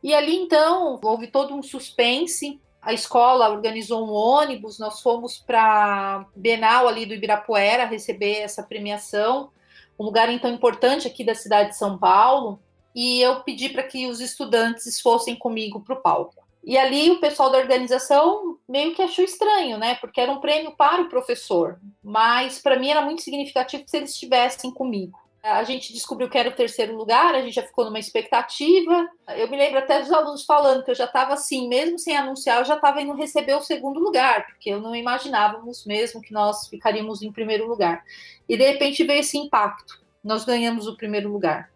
E 0.04 0.14
ali 0.14 0.36
então 0.36 1.00
houve 1.02 1.26
todo 1.26 1.52
um 1.52 1.64
suspense. 1.64 2.60
A 2.80 2.92
escola 2.92 3.50
organizou 3.50 4.08
um 4.08 4.12
ônibus, 4.12 4.78
nós 4.78 5.00
fomos 5.00 5.36
para 5.36 6.26
Bienal 6.34 6.86
ali 6.86 7.04
do 7.06 7.14
Ibirapuera 7.14 7.86
receber 7.86 8.38
essa 8.38 8.62
premiação, 8.62 9.50
um 9.98 10.04
lugar 10.04 10.30
então 10.30 10.50
importante 10.50 11.08
aqui 11.08 11.24
da 11.24 11.34
cidade 11.34 11.70
de 11.70 11.76
São 11.76 11.98
Paulo, 11.98 12.58
e 12.94 13.20
eu 13.20 13.42
pedi 13.42 13.68
para 13.68 13.82
que 13.82 14.06
os 14.06 14.20
estudantes 14.20 15.00
fossem 15.00 15.36
comigo 15.36 15.80
para 15.80 15.94
o 15.94 16.00
palco. 16.00 16.39
E 16.62 16.76
ali 16.76 17.10
o 17.10 17.20
pessoal 17.20 17.50
da 17.50 17.58
organização 17.58 18.58
meio 18.68 18.94
que 18.94 19.02
achou 19.02 19.24
estranho, 19.24 19.78
né? 19.78 19.94
Porque 19.96 20.20
era 20.20 20.30
um 20.30 20.40
prêmio 20.40 20.72
para 20.72 21.02
o 21.02 21.08
professor, 21.08 21.80
mas 22.02 22.60
para 22.60 22.78
mim 22.78 22.90
era 22.90 23.00
muito 23.02 23.22
significativo 23.22 23.84
que 23.84 23.96
eles 23.96 24.10
estivessem 24.10 24.70
comigo. 24.70 25.18
A 25.42 25.64
gente 25.64 25.90
descobriu 25.94 26.28
que 26.28 26.36
era 26.36 26.50
o 26.50 26.54
terceiro 26.54 26.94
lugar, 26.94 27.34
a 27.34 27.40
gente 27.40 27.54
já 27.54 27.62
ficou 27.62 27.86
numa 27.86 27.98
expectativa. 27.98 29.08
Eu 29.28 29.48
me 29.48 29.56
lembro 29.56 29.78
até 29.78 29.98
dos 29.98 30.12
alunos 30.12 30.44
falando 30.44 30.84
que 30.84 30.90
eu 30.90 30.94
já 30.94 31.06
estava 31.06 31.32
assim, 31.32 31.66
mesmo 31.66 31.98
sem 31.98 32.14
anunciar, 32.14 32.58
eu 32.58 32.64
já 32.66 32.74
estava 32.74 33.00
indo 33.00 33.14
receber 33.14 33.54
o 33.54 33.62
segundo 33.62 33.98
lugar, 33.98 34.46
porque 34.46 34.68
eu 34.68 34.82
não 34.82 34.94
imaginávamos 34.94 35.86
mesmo 35.86 36.20
que 36.20 36.32
nós 36.32 36.68
ficaríamos 36.68 37.22
em 37.22 37.32
primeiro 37.32 37.66
lugar. 37.66 38.04
E 38.46 38.54
de 38.54 38.70
repente 38.70 39.02
veio 39.02 39.20
esse 39.20 39.38
impacto, 39.38 40.02
nós 40.22 40.44
ganhamos 40.44 40.86
o 40.86 40.96
primeiro 40.96 41.32
lugar. 41.32 41.70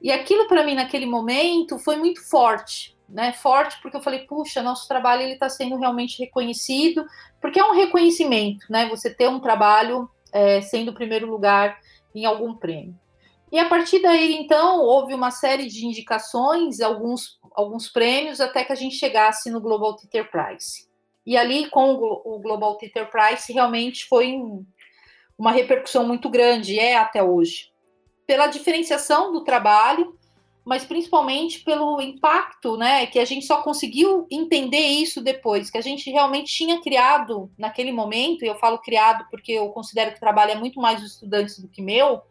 E 0.00 0.12
aquilo 0.12 0.46
para 0.46 0.62
mim 0.62 0.76
naquele 0.76 1.06
momento 1.06 1.80
foi 1.80 1.96
muito 1.96 2.22
forte, 2.22 2.93
né? 3.08 3.32
Forte 3.32 3.80
porque 3.80 3.96
eu 3.96 4.02
falei, 4.02 4.20
puxa, 4.20 4.62
nosso 4.62 4.88
trabalho 4.88 5.22
ele 5.22 5.34
está 5.34 5.48
sendo 5.48 5.76
realmente 5.76 6.18
reconhecido, 6.18 7.04
porque 7.40 7.60
é 7.60 7.64
um 7.64 7.74
reconhecimento, 7.74 8.66
né? 8.70 8.88
Você 8.88 9.12
ter 9.12 9.28
um 9.28 9.40
trabalho 9.40 10.08
é, 10.32 10.60
sendo 10.60 10.90
o 10.90 10.94
primeiro 10.94 11.30
lugar 11.30 11.78
em 12.14 12.24
algum 12.24 12.54
prêmio. 12.54 12.98
E 13.52 13.58
a 13.58 13.68
partir 13.68 14.00
daí, 14.00 14.34
então, 14.34 14.80
houve 14.80 15.14
uma 15.14 15.30
série 15.30 15.68
de 15.68 15.86
indicações, 15.86 16.80
alguns, 16.80 17.38
alguns 17.54 17.88
prêmios, 17.88 18.40
até 18.40 18.64
que 18.64 18.72
a 18.72 18.76
gente 18.76 18.96
chegasse 18.96 19.48
no 19.48 19.60
Global 19.60 19.94
Teacher 19.94 20.28
Prize. 20.28 20.88
E 21.24 21.36
ali, 21.36 21.70
com 21.70 21.92
o 21.92 22.40
Global 22.40 22.76
Teacher 22.76 23.08
Prize, 23.10 23.52
realmente 23.52 24.06
foi 24.06 24.32
um, 24.32 24.66
uma 25.38 25.52
repercussão 25.52 26.06
muito 26.06 26.28
grande, 26.28 26.78
é 26.78 26.96
até 26.96 27.22
hoje. 27.22 27.70
Pela 28.26 28.48
diferenciação 28.48 29.30
do 29.30 29.44
trabalho, 29.44 30.18
mas 30.64 30.84
principalmente 30.84 31.60
pelo 31.60 32.00
impacto, 32.00 32.76
né, 32.76 33.06
que 33.06 33.18
a 33.18 33.24
gente 33.24 33.44
só 33.44 33.60
conseguiu 33.60 34.26
entender 34.30 34.78
isso 34.78 35.20
depois, 35.20 35.70
que 35.70 35.76
a 35.76 35.82
gente 35.82 36.10
realmente 36.10 36.52
tinha 36.52 36.80
criado 36.80 37.50
naquele 37.58 37.92
momento, 37.92 38.44
e 38.44 38.48
eu 38.48 38.54
falo 38.54 38.78
criado 38.78 39.26
porque 39.30 39.52
eu 39.52 39.68
considero 39.68 40.12
que 40.12 40.16
o 40.16 40.20
trabalho 40.20 40.52
é 40.52 40.56
muito 40.56 40.80
mais 40.80 41.00
dos 41.00 41.12
estudantes 41.12 41.58
do 41.58 41.68
que 41.68 41.82
meu, 41.82 42.22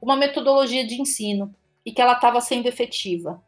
uma 0.00 0.16
metodologia 0.16 0.86
de 0.86 1.00
ensino 1.00 1.54
e 1.84 1.92
que 1.92 2.00
ela 2.00 2.14
estava 2.14 2.40
sendo 2.40 2.66
efetiva. 2.66 3.42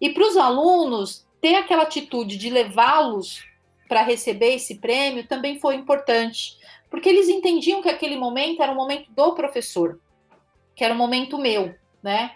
E 0.00 0.10
para 0.10 0.26
os 0.26 0.36
alunos 0.36 1.26
ter 1.40 1.56
aquela 1.56 1.82
atitude 1.82 2.36
de 2.36 2.50
levá-los 2.50 3.44
para 3.88 4.02
receber 4.02 4.54
esse 4.54 4.76
prêmio 4.76 5.26
também 5.26 5.58
foi 5.58 5.74
importante, 5.74 6.56
porque 6.88 7.08
eles 7.08 7.28
entendiam 7.28 7.82
que 7.82 7.88
aquele 7.88 8.16
momento 8.16 8.62
era 8.62 8.70
um 8.70 8.76
momento 8.76 9.10
do 9.10 9.34
professor, 9.34 10.00
que 10.74 10.84
era 10.84 10.94
um 10.94 10.96
momento 10.96 11.36
meu, 11.36 11.74
né? 12.02 12.32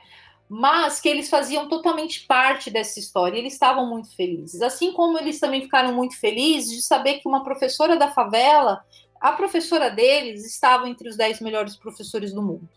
Mas 0.48 1.00
que 1.00 1.08
eles 1.08 1.28
faziam 1.28 1.68
totalmente 1.68 2.26
parte 2.26 2.70
dessa 2.70 2.98
história. 2.98 3.38
Eles 3.38 3.54
estavam 3.54 3.88
muito 3.88 4.14
felizes, 4.14 4.62
assim 4.62 4.92
como 4.92 5.18
eles 5.18 5.40
também 5.40 5.62
ficaram 5.62 5.92
muito 5.92 6.18
felizes 6.18 6.72
de 6.72 6.82
saber 6.82 7.18
que 7.18 7.28
uma 7.28 7.42
professora 7.42 7.96
da 7.96 8.10
favela, 8.10 8.84
a 9.20 9.32
professora 9.32 9.90
deles, 9.90 10.46
estava 10.46 10.88
entre 10.88 11.08
os 11.08 11.16
dez 11.16 11.40
melhores 11.40 11.76
professores 11.76 12.32
do 12.32 12.42
mundo. 12.42 12.68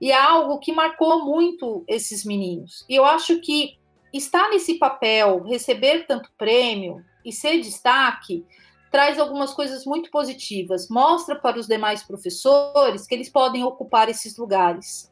E 0.00 0.10
é 0.12 0.16
algo 0.16 0.58
que 0.58 0.72
marcou 0.72 1.24
muito 1.24 1.82
esses 1.88 2.24
meninos. 2.24 2.84
E 2.88 2.94
eu 2.94 3.04
acho 3.04 3.40
que 3.40 3.78
estar 4.12 4.48
nesse 4.50 4.74
papel, 4.74 5.42
receber 5.42 6.06
tanto 6.06 6.30
prêmio 6.36 7.04
e 7.24 7.32
ser 7.32 7.60
destaque, 7.60 8.44
traz 8.92 9.18
algumas 9.18 9.52
coisas 9.52 9.84
muito 9.84 10.10
positivas. 10.10 10.88
Mostra 10.88 11.34
para 11.34 11.58
os 11.58 11.66
demais 11.66 12.02
professores 12.02 13.06
que 13.06 13.14
eles 13.14 13.28
podem 13.28 13.64
ocupar 13.64 14.08
esses 14.08 14.36
lugares 14.36 15.10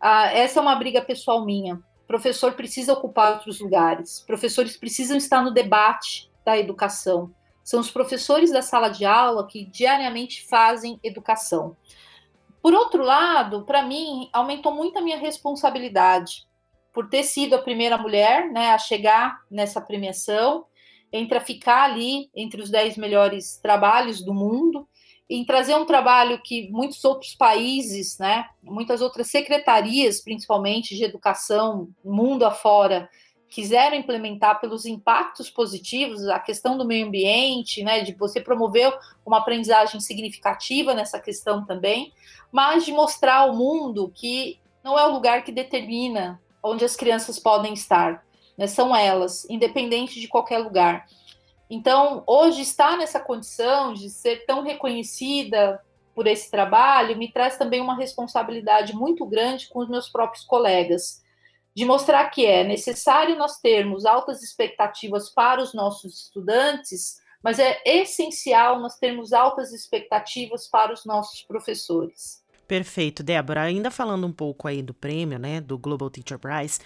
ah, 0.00 0.26
essa 0.32 0.58
é 0.58 0.62
uma 0.62 0.76
briga 0.76 1.02
pessoal 1.02 1.44
minha. 1.44 1.80
Professor 2.06 2.52
precisa 2.52 2.92
ocupar 2.92 3.32
outros 3.32 3.60
lugares. 3.60 4.20
Professores 4.20 4.76
precisam 4.76 5.16
estar 5.16 5.42
no 5.42 5.50
debate 5.50 6.30
da 6.44 6.56
educação. 6.56 7.34
São 7.64 7.80
os 7.80 7.90
professores 7.90 8.52
da 8.52 8.62
sala 8.62 8.88
de 8.88 9.04
aula 9.04 9.46
que 9.46 9.64
diariamente 9.64 10.46
fazem 10.46 11.00
educação. 11.02 11.76
Por 12.62 12.74
outro 12.74 13.02
lado, 13.02 13.64
para 13.64 13.82
mim, 13.82 14.28
aumentou 14.32 14.72
muito 14.72 14.98
a 14.98 15.02
minha 15.02 15.18
responsabilidade 15.18 16.46
por 16.92 17.08
ter 17.08 17.24
sido 17.24 17.54
a 17.54 17.62
primeira 17.62 17.98
mulher 17.98 18.50
né, 18.50 18.70
a 18.70 18.78
chegar 18.78 19.40
nessa 19.50 19.80
premiação, 19.80 20.64
entre 21.12 21.38
a 21.38 21.40
ficar 21.40 21.84
ali 21.84 22.30
entre 22.34 22.62
os 22.62 22.70
dez 22.70 22.96
melhores 22.96 23.58
trabalhos 23.58 24.24
do 24.24 24.32
mundo 24.32 24.88
em 25.28 25.44
trazer 25.44 25.74
um 25.74 25.84
trabalho 25.84 26.40
que 26.42 26.70
muitos 26.70 27.04
outros 27.04 27.34
países, 27.34 28.18
né, 28.18 28.46
muitas 28.62 29.00
outras 29.00 29.28
secretarias, 29.28 30.20
principalmente 30.20 30.96
de 30.96 31.04
educação, 31.04 31.88
mundo 32.04 32.44
afora, 32.44 33.08
quiseram 33.48 33.96
implementar 33.96 34.60
pelos 34.60 34.86
impactos 34.86 35.50
positivos, 35.50 36.26
a 36.28 36.38
questão 36.38 36.76
do 36.76 36.84
meio 36.84 37.06
ambiente, 37.06 37.82
né, 37.82 38.02
de 38.02 38.14
você 38.14 38.40
promover 38.40 38.92
uma 39.24 39.38
aprendizagem 39.38 40.00
significativa 40.00 40.94
nessa 40.94 41.18
questão 41.18 41.64
também, 41.64 42.12
mas 42.52 42.84
de 42.84 42.92
mostrar 42.92 43.36
ao 43.36 43.54
mundo 43.54 44.12
que 44.14 44.60
não 44.82 44.98
é 44.98 45.04
o 45.06 45.12
lugar 45.12 45.42
que 45.42 45.50
determina 45.50 46.40
onde 46.62 46.84
as 46.84 46.94
crianças 46.94 47.38
podem 47.38 47.72
estar, 47.72 48.24
né, 48.56 48.66
são 48.66 48.94
elas, 48.94 49.48
independente 49.50 50.20
de 50.20 50.28
qualquer 50.28 50.58
lugar. 50.58 51.06
Então, 51.68 52.22
hoje 52.26 52.62
estar 52.62 52.96
nessa 52.96 53.18
condição 53.18 53.92
de 53.92 54.08
ser 54.08 54.44
tão 54.46 54.62
reconhecida 54.62 55.80
por 56.14 56.26
esse 56.26 56.50
trabalho 56.50 57.16
me 57.16 57.30
traz 57.30 57.58
também 57.58 57.80
uma 57.80 57.96
responsabilidade 57.96 58.94
muito 58.94 59.26
grande 59.26 59.68
com 59.68 59.80
os 59.80 59.88
meus 59.88 60.08
próprios 60.08 60.44
colegas, 60.44 61.22
de 61.74 61.84
mostrar 61.84 62.30
que 62.30 62.46
é 62.46 62.64
necessário 62.64 63.36
nós 63.36 63.60
termos 63.60 64.06
altas 64.06 64.42
expectativas 64.42 65.28
para 65.28 65.62
os 65.62 65.74
nossos 65.74 66.22
estudantes, 66.22 67.20
mas 67.42 67.58
é 67.58 67.82
essencial 67.84 68.80
nós 68.80 68.96
termos 68.96 69.32
altas 69.34 69.72
expectativas 69.72 70.66
para 70.66 70.92
os 70.92 71.04
nossos 71.04 71.42
professores. 71.42 72.42
Perfeito, 72.66 73.22
Débora. 73.22 73.62
Ainda 73.62 73.90
falando 73.90 74.26
um 74.26 74.32
pouco 74.32 74.66
aí 74.66 74.82
do 74.82 74.92
prêmio, 74.92 75.38
né, 75.38 75.60
do 75.60 75.78
Global 75.78 76.10
Teacher 76.10 76.38
Prize, 76.38 76.80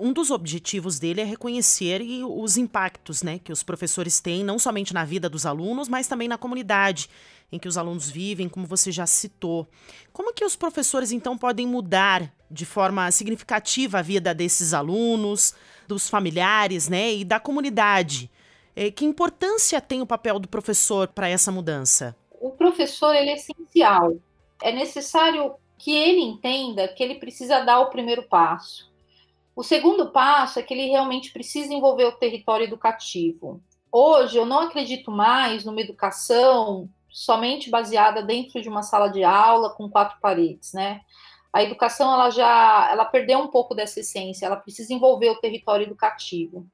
um 0.00 0.12
dos 0.12 0.30
objetivos 0.30 0.98
dele 0.98 1.20
é 1.20 1.24
reconhecer 1.24 2.02
os 2.24 2.56
impactos, 2.56 3.22
né, 3.22 3.38
que 3.38 3.52
os 3.52 3.62
professores 3.62 4.20
têm, 4.20 4.42
não 4.42 4.58
somente 4.58 4.94
na 4.94 5.04
vida 5.04 5.28
dos 5.28 5.46
alunos, 5.46 5.88
mas 5.88 6.08
também 6.08 6.28
na 6.28 6.38
comunidade 6.38 7.08
em 7.52 7.58
que 7.58 7.68
os 7.68 7.78
alunos 7.78 8.10
vivem, 8.10 8.48
como 8.48 8.66
você 8.66 8.90
já 8.90 9.06
citou. 9.06 9.68
Como 10.12 10.32
que 10.32 10.44
os 10.44 10.56
professores 10.56 11.12
então 11.12 11.38
podem 11.38 11.66
mudar 11.66 12.32
de 12.50 12.66
forma 12.66 13.08
significativa 13.12 13.98
a 13.98 14.02
vida 14.02 14.34
desses 14.34 14.74
alunos, 14.74 15.54
dos 15.86 16.08
familiares, 16.08 16.88
né, 16.88 17.14
e 17.14 17.24
da 17.24 17.38
comunidade? 17.38 18.30
É, 18.74 18.90
que 18.90 19.04
importância 19.04 19.80
tem 19.80 20.02
o 20.02 20.06
papel 20.06 20.38
do 20.38 20.48
professor 20.48 21.08
para 21.08 21.28
essa 21.28 21.52
mudança? 21.52 22.16
O 22.40 22.50
professor 22.50 23.14
ele 23.14 23.30
é 23.30 23.36
essencial 23.36 24.16
é 24.62 24.72
necessário 24.72 25.54
que 25.78 25.94
ele 25.94 26.20
entenda 26.20 26.88
que 26.88 27.02
ele 27.02 27.16
precisa 27.16 27.60
dar 27.60 27.80
o 27.80 27.90
primeiro 27.90 28.22
passo. 28.22 28.90
O 29.56 29.62
segundo 29.62 30.10
passo 30.10 30.58
é 30.58 30.62
que 30.62 30.74
ele 30.74 30.86
realmente 30.86 31.32
precisa 31.32 31.72
envolver 31.72 32.04
o 32.04 32.12
território 32.12 32.64
educativo. 32.64 33.58
Hoje, 33.90 34.36
eu 34.36 34.44
não 34.44 34.60
acredito 34.60 35.10
mais 35.10 35.64
numa 35.64 35.80
educação 35.80 36.90
somente 37.08 37.70
baseada 37.70 38.22
dentro 38.22 38.60
de 38.60 38.68
uma 38.68 38.82
sala 38.82 39.08
de 39.08 39.24
aula 39.24 39.70
com 39.70 39.88
quatro 39.88 40.20
paredes, 40.20 40.74
né? 40.74 41.00
A 41.50 41.62
educação 41.62 42.12
ela 42.12 42.28
já 42.28 42.90
ela 42.92 43.06
perdeu 43.06 43.38
um 43.38 43.48
pouco 43.48 43.74
dessa 43.74 44.00
essência, 44.00 44.44
ela 44.44 44.56
precisa 44.56 44.92
envolver 44.92 45.30
o 45.30 45.40
território 45.40 45.86
educativo. 45.86 46.66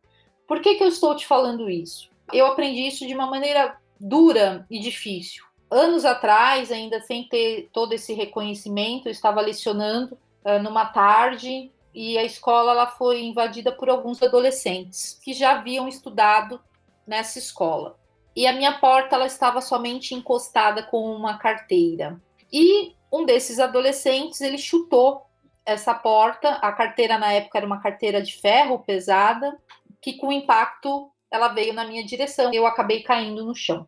Por 0.48 0.60
que, 0.60 0.74
que 0.74 0.82
eu 0.82 0.88
estou 0.88 1.14
te 1.14 1.24
falando 1.24 1.70
isso? 1.70 2.10
Eu 2.32 2.46
aprendi 2.46 2.88
isso 2.88 3.06
de 3.06 3.14
uma 3.14 3.28
maneira 3.28 3.78
dura 4.00 4.66
e 4.68 4.80
difícil. 4.80 5.44
Anos 5.70 6.04
atrás, 6.04 6.72
ainda 6.72 7.00
sem 7.00 7.28
ter 7.28 7.70
todo 7.72 7.92
esse 7.92 8.12
reconhecimento, 8.12 9.06
eu 9.06 9.12
estava 9.12 9.40
lecionando 9.40 10.18
uh, 10.44 10.60
numa 10.60 10.86
tarde 10.86 11.70
e 11.94 12.16
a 12.16 12.25
escola 12.25 12.72
ela 12.72 12.87
foi 12.87 13.22
invadida 13.22 13.72
por 13.72 13.88
alguns 13.90 14.22
adolescentes 14.22 15.18
que 15.22 15.32
já 15.32 15.52
haviam 15.52 15.87
estudado 15.87 16.61
nessa 17.06 17.38
escola. 17.38 17.99
E 18.34 18.46
a 18.46 18.52
minha 18.52 18.78
porta 18.78 19.16
ela 19.16 19.26
estava 19.26 19.61
somente 19.61 20.14
encostada 20.14 20.82
com 20.82 21.14
uma 21.14 21.38
carteira. 21.38 22.20
E 22.50 22.94
um 23.12 23.26
desses 23.26 23.58
adolescentes 23.58 24.40
ele 24.40 24.56
chutou 24.56 25.26
essa 25.66 25.94
porta. 25.94 26.54
A 26.54 26.72
carteira 26.72 27.18
na 27.18 27.32
época 27.32 27.58
era 27.58 27.66
uma 27.66 27.80
carteira 27.80 28.22
de 28.22 28.34
ferro 28.40 28.78
pesada, 28.78 29.58
que 30.00 30.14
com 30.14 30.32
impacto 30.32 31.11
ela 31.30 31.49
veio 31.49 31.75
na 31.75 31.84
minha 31.84 32.04
direção. 32.04 32.52
Eu 32.54 32.66
acabei 32.66 33.02
caindo 33.02 33.44
no 33.44 33.54
chão. 33.54 33.87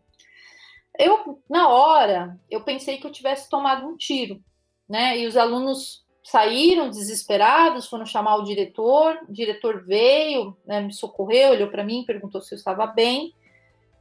Eu 0.99 1.43
na 1.49 1.69
hora 1.69 2.39
eu 2.51 2.63
pensei 2.63 2.99
que 2.99 3.07
eu 3.07 3.13
tivesse 3.13 3.49
tomado 3.49 3.87
um 3.87 3.97
tiro, 3.97 4.43
né? 4.89 5.19
E 5.19 5.27
os 5.27 5.37
alunos 5.37 6.04
saíram 6.25 6.89
desesperados, 6.89 7.87
foram 7.87 8.07
chamar 8.07 8.37
o 8.37 8.45
diretor. 8.45 9.19
O 9.29 9.33
diretor 9.33 9.85
veio, 9.85 10.57
né, 10.67 10.81
me 10.81 10.93
socorreu, 10.93 11.51
olhou 11.51 11.69
para 11.69 11.85
mim, 11.85 12.05
perguntou 12.07 12.41
se 12.41 12.55
eu 12.55 12.57
estava 12.57 12.87
bem. 12.87 13.35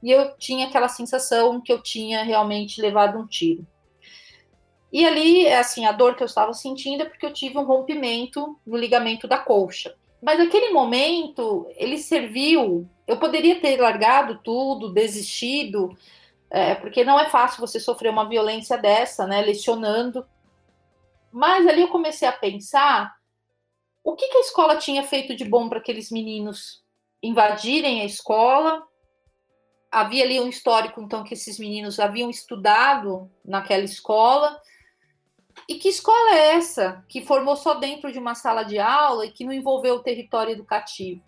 E 0.01 0.09
eu 0.09 0.35
tinha 0.37 0.67
aquela 0.67 0.87
sensação 0.87 1.61
que 1.61 1.71
eu 1.71 1.81
tinha 1.81 2.23
realmente 2.23 2.81
levado 2.81 3.19
um 3.19 3.27
tiro. 3.27 3.67
E 4.91 5.05
ali, 5.05 5.47
assim, 5.47 5.85
a 5.85 5.91
dor 5.91 6.15
que 6.15 6.23
eu 6.23 6.27
estava 6.27 6.53
sentindo 6.53 7.03
é 7.03 7.05
porque 7.05 7.25
eu 7.25 7.33
tive 7.33 7.57
um 7.57 7.65
rompimento 7.65 8.57
no 8.65 8.77
ligamento 8.77 9.27
da 9.27 9.37
colcha. 9.37 9.95
Mas 10.21 10.39
aquele 10.39 10.71
momento, 10.71 11.67
ele 11.75 11.97
serviu. 11.97 12.87
Eu 13.05 13.17
poderia 13.17 13.59
ter 13.59 13.81
largado 13.81 14.39
tudo, 14.43 14.93
desistido, 14.93 15.89
é, 16.49 16.75
porque 16.75 17.03
não 17.03 17.19
é 17.19 17.29
fácil 17.29 17.59
você 17.59 17.79
sofrer 17.79 18.09
uma 18.09 18.29
violência 18.29 18.77
dessa, 18.77 19.25
né? 19.27 19.41
Lecionando. 19.41 20.25
Mas 21.33 21.65
ali 21.67 21.81
eu 21.81 21.87
comecei 21.87 22.27
a 22.27 22.31
pensar 22.31 23.11
o 24.03 24.15
que, 24.15 24.27
que 24.27 24.37
a 24.37 24.41
escola 24.41 24.77
tinha 24.77 25.03
feito 25.03 25.35
de 25.35 25.43
bom 25.43 25.67
para 25.67 25.79
aqueles 25.79 26.11
meninos 26.11 26.83
invadirem 27.23 28.01
a 28.01 28.05
escola. 28.05 28.83
Havia 29.91 30.23
ali 30.23 30.39
um 30.39 30.47
histórico, 30.47 31.01
então, 31.01 31.23
que 31.23 31.33
esses 31.33 31.57
meninos 31.57 31.99
haviam 31.99 32.29
estudado 32.29 33.31
naquela 33.43 33.83
escola 33.83 34.61
e 35.67 35.75
que 35.75 35.89
escola 35.89 36.35
é 36.35 36.55
essa 36.55 37.03
que 37.09 37.25
formou 37.25 37.55
só 37.55 37.75
dentro 37.75 38.11
de 38.11 38.19
uma 38.19 38.35
sala 38.35 38.63
de 38.63 38.77
aula 38.77 39.25
e 39.25 39.31
que 39.31 39.45
não 39.45 39.53
envolveu 39.53 39.95
o 39.95 40.03
território 40.03 40.51
educativo? 40.51 41.23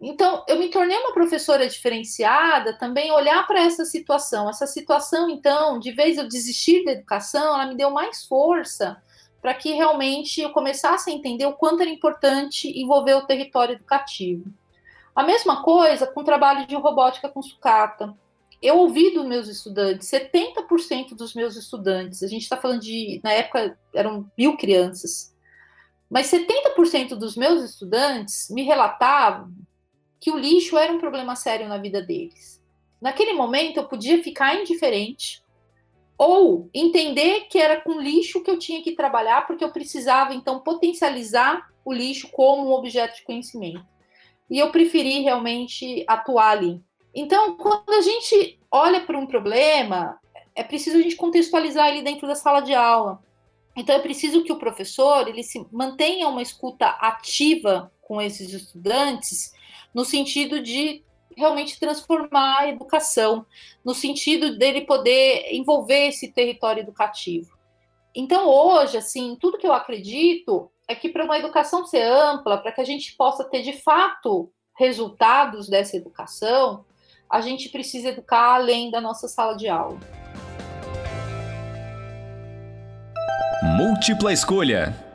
Então, 0.00 0.44
eu 0.48 0.58
me 0.58 0.70
tornei 0.70 0.96
uma 0.96 1.12
professora 1.12 1.68
diferenciada 1.68 2.76
também 2.78 3.12
olhar 3.12 3.46
para 3.46 3.60
essa 3.60 3.84
situação. 3.84 4.48
Essa 4.48 4.66
situação, 4.66 5.28
então, 5.28 5.78
de 5.78 5.92
vez 5.92 6.16
eu 6.16 6.26
desistir 6.26 6.84
da 6.84 6.92
educação, 6.92 7.54
ela 7.54 7.66
me 7.66 7.76
deu 7.76 7.90
mais 7.90 8.24
força 8.24 9.00
para 9.40 9.54
que 9.54 9.72
realmente 9.72 10.40
eu 10.40 10.50
começasse 10.50 11.10
a 11.10 11.12
entender 11.12 11.46
o 11.46 11.54
quanto 11.54 11.80
era 11.80 11.90
importante 11.90 12.68
envolver 12.68 13.14
o 13.14 13.26
território 13.26 13.74
educativo. 13.74 14.44
A 15.14 15.22
mesma 15.22 15.62
coisa 15.62 16.06
com 16.06 16.20
o 16.20 16.24
trabalho 16.24 16.66
de 16.66 16.74
robótica 16.76 17.28
com 17.28 17.42
sucata 17.42 18.14
eu 18.62 18.76
ouvi 18.76 19.10
dos 19.14 19.26
meus 19.26 19.48
estudantes, 19.48 20.10
70% 20.10 21.14
dos 21.14 21.34
meus 21.34 21.56
estudantes, 21.56 22.22
a 22.22 22.26
gente 22.26 22.42
está 22.42 22.58
falando 22.58 22.80
de, 22.80 23.18
na 23.24 23.32
época 23.32 23.78
eram 23.94 24.30
mil 24.36 24.56
crianças, 24.56 25.34
mas 26.10 26.30
70% 26.30 27.14
dos 27.14 27.36
meus 27.36 27.62
estudantes 27.62 28.50
me 28.50 28.62
relatavam 28.62 29.50
que 30.18 30.30
o 30.30 30.36
lixo 30.36 30.76
era 30.76 30.92
um 30.92 30.98
problema 30.98 31.34
sério 31.34 31.68
na 31.68 31.78
vida 31.78 32.02
deles. 32.02 32.60
Naquele 33.00 33.32
momento 33.32 33.78
eu 33.78 33.84
podia 33.84 34.22
ficar 34.22 34.54
indiferente 34.54 35.42
ou 36.20 36.68
entender 36.74 37.46
que 37.48 37.58
era 37.58 37.80
com 37.80 37.98
lixo 37.98 38.42
que 38.42 38.50
eu 38.50 38.58
tinha 38.58 38.82
que 38.82 38.92
trabalhar, 38.92 39.46
porque 39.46 39.64
eu 39.64 39.72
precisava 39.72 40.34
então 40.34 40.60
potencializar 40.60 41.70
o 41.82 41.94
lixo 41.94 42.28
como 42.28 42.68
um 42.68 42.72
objeto 42.72 43.16
de 43.16 43.22
conhecimento. 43.22 43.82
E 44.50 44.58
eu 44.58 44.70
preferi 44.70 45.20
realmente 45.20 46.04
atuar 46.06 46.50
ali. 46.50 46.78
Então, 47.14 47.56
quando 47.56 47.88
a 47.88 48.02
gente 48.02 48.60
olha 48.70 49.00
para 49.00 49.16
um 49.16 49.26
problema, 49.26 50.20
é 50.54 50.62
preciso 50.62 50.98
a 50.98 51.00
gente 51.00 51.16
contextualizar 51.16 51.88
ele 51.88 52.02
dentro 52.02 52.28
da 52.28 52.34
sala 52.34 52.60
de 52.60 52.74
aula. 52.74 53.22
Então, 53.74 53.96
é 53.96 54.00
preciso 54.00 54.44
que 54.44 54.52
o 54.52 54.58
professor 54.58 55.26
ele 55.26 55.42
se 55.42 55.66
mantenha 55.72 56.28
uma 56.28 56.42
escuta 56.42 56.84
ativa 56.86 57.90
com 58.02 58.20
esses 58.20 58.52
estudantes, 58.52 59.54
no 59.94 60.04
sentido 60.04 60.60
de 60.62 61.02
realmente 61.36 61.78
transformar 61.78 62.60
a 62.60 62.68
educação, 62.68 63.46
no 63.84 63.94
sentido 63.94 64.58
dele 64.58 64.82
poder 64.82 65.46
envolver 65.52 66.08
esse 66.08 66.32
território 66.32 66.80
educativo. 66.80 67.58
Então, 68.14 68.48
hoje, 68.48 68.96
assim, 68.96 69.36
tudo 69.40 69.58
que 69.58 69.66
eu 69.66 69.72
acredito 69.72 70.70
é 70.88 70.94
que 70.94 71.08
para 71.08 71.24
uma 71.24 71.38
educação 71.38 71.86
ser 71.86 72.02
ampla, 72.02 72.58
para 72.58 72.72
que 72.72 72.80
a 72.80 72.84
gente 72.84 73.14
possa 73.16 73.44
ter 73.44 73.62
de 73.62 73.74
fato 73.80 74.50
resultados 74.76 75.68
dessa 75.68 75.96
educação, 75.96 76.84
a 77.30 77.40
gente 77.40 77.68
precisa 77.68 78.08
educar 78.08 78.54
além 78.54 78.90
da 78.90 79.00
nossa 79.00 79.28
sala 79.28 79.56
de 79.56 79.68
aula. 79.68 79.98
Múltipla 83.62 84.32
escolha. 84.32 85.09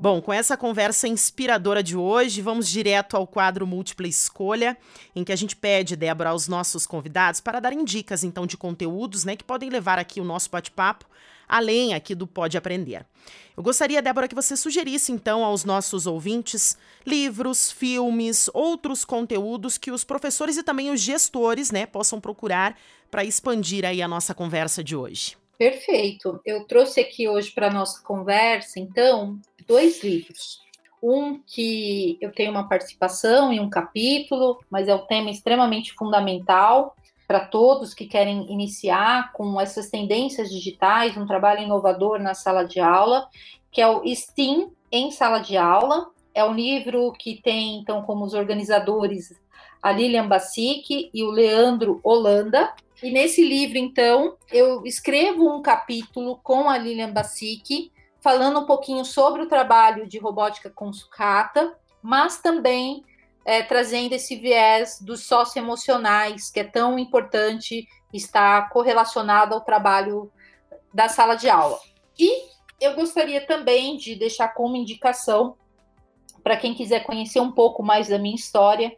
Bom, 0.00 0.22
com 0.22 0.32
essa 0.32 0.56
conversa 0.56 1.06
inspiradora 1.06 1.82
de 1.82 1.94
hoje, 1.94 2.40
vamos 2.40 2.66
direto 2.66 3.18
ao 3.18 3.26
quadro 3.26 3.66
Múltipla 3.66 4.08
Escolha, 4.08 4.74
em 5.14 5.22
que 5.22 5.30
a 5.30 5.36
gente 5.36 5.54
pede, 5.54 5.94
Débora, 5.94 6.30
aos 6.30 6.48
nossos 6.48 6.86
convidados 6.86 7.38
para 7.38 7.60
darem 7.60 7.84
dicas, 7.84 8.24
então, 8.24 8.46
de 8.46 8.56
conteúdos, 8.56 9.26
né, 9.26 9.36
que 9.36 9.44
podem 9.44 9.68
levar 9.68 9.98
aqui 9.98 10.18
o 10.18 10.24
nosso 10.24 10.50
bate-papo 10.50 11.04
além 11.46 11.92
aqui 11.92 12.14
do 12.14 12.26
Pode 12.26 12.56
Aprender. 12.56 13.04
Eu 13.54 13.62
gostaria, 13.62 14.00
Débora, 14.00 14.26
que 14.26 14.34
você 14.34 14.56
sugerisse 14.56 15.12
então 15.12 15.44
aos 15.44 15.64
nossos 15.66 16.06
ouvintes 16.06 16.78
livros, 17.04 17.70
filmes, 17.70 18.48
outros 18.54 19.04
conteúdos 19.04 19.76
que 19.76 19.90
os 19.90 20.02
professores 20.02 20.56
e 20.56 20.62
também 20.62 20.90
os 20.90 21.00
gestores, 21.00 21.70
né, 21.70 21.84
possam 21.84 22.18
procurar 22.20 22.74
para 23.10 23.22
expandir 23.22 23.84
aí 23.84 24.00
a 24.00 24.08
nossa 24.08 24.32
conversa 24.32 24.82
de 24.82 24.96
hoje. 24.96 25.36
Perfeito. 25.58 26.40
Eu 26.46 26.64
trouxe 26.64 27.00
aqui 27.00 27.28
hoje 27.28 27.50
para 27.50 27.70
nossa 27.70 28.02
conversa, 28.02 28.80
então, 28.80 29.38
dois 29.70 30.02
livros. 30.02 30.58
Um 31.00 31.40
que 31.46 32.18
eu 32.20 32.32
tenho 32.32 32.50
uma 32.50 32.68
participação 32.68 33.52
em 33.52 33.60
um 33.60 33.70
capítulo, 33.70 34.58
mas 34.68 34.88
é 34.88 34.94
um 34.94 35.06
tema 35.06 35.30
extremamente 35.30 35.92
fundamental, 35.94 36.96
para 37.28 37.46
todos 37.46 37.94
que 37.94 38.06
querem 38.06 38.52
iniciar 38.52 39.32
com 39.32 39.60
essas 39.60 39.88
tendências 39.88 40.50
digitais, 40.50 41.16
um 41.16 41.24
trabalho 41.24 41.62
inovador 41.62 42.18
na 42.18 42.34
sala 42.34 42.64
de 42.64 42.80
aula, 42.80 43.28
que 43.70 43.80
é 43.80 43.86
o 43.86 44.02
STEAM 44.04 44.72
em 44.90 45.12
sala 45.12 45.38
de 45.38 45.56
aula. 45.56 46.10
É 46.34 46.44
um 46.44 46.52
livro 46.52 47.12
que 47.12 47.40
tem, 47.40 47.76
então, 47.76 48.02
como 48.02 48.24
os 48.24 48.34
organizadores 48.34 49.32
a 49.80 49.92
Lilian 49.92 50.26
Bassic 50.26 51.10
e 51.14 51.22
o 51.22 51.30
Leandro 51.30 52.00
Holanda. 52.02 52.74
E 53.00 53.10
nesse 53.10 53.46
livro, 53.46 53.78
então, 53.78 54.36
eu 54.52 54.84
escrevo 54.84 55.48
um 55.48 55.62
capítulo 55.62 56.40
com 56.42 56.68
a 56.68 56.76
Lilian 56.76 57.12
Bassic, 57.12 57.90
falando 58.22 58.60
um 58.60 58.66
pouquinho 58.66 59.04
sobre 59.04 59.42
o 59.42 59.48
trabalho 59.48 60.06
de 60.06 60.18
robótica 60.18 60.70
com 60.70 60.92
sucata, 60.92 61.76
mas 62.02 62.40
também 62.40 63.04
é, 63.44 63.62
trazendo 63.62 64.14
esse 64.14 64.36
viés 64.36 65.00
dos 65.00 65.24
socioemocionais, 65.24 66.50
que 66.50 66.60
é 66.60 66.64
tão 66.64 66.98
importante 66.98 67.86
estar 68.12 68.68
correlacionado 68.70 69.54
ao 69.54 69.60
trabalho 69.60 70.30
da 70.92 71.08
sala 71.08 71.34
de 71.34 71.48
aula. 71.48 71.78
E 72.18 72.48
eu 72.80 72.94
gostaria 72.94 73.46
também 73.46 73.96
de 73.96 74.14
deixar 74.14 74.48
como 74.48 74.76
indicação, 74.76 75.56
para 76.42 76.56
quem 76.56 76.74
quiser 76.74 77.04
conhecer 77.04 77.40
um 77.40 77.52
pouco 77.52 77.82
mais 77.82 78.08
da 78.08 78.18
minha 78.18 78.34
história, 78.34 78.94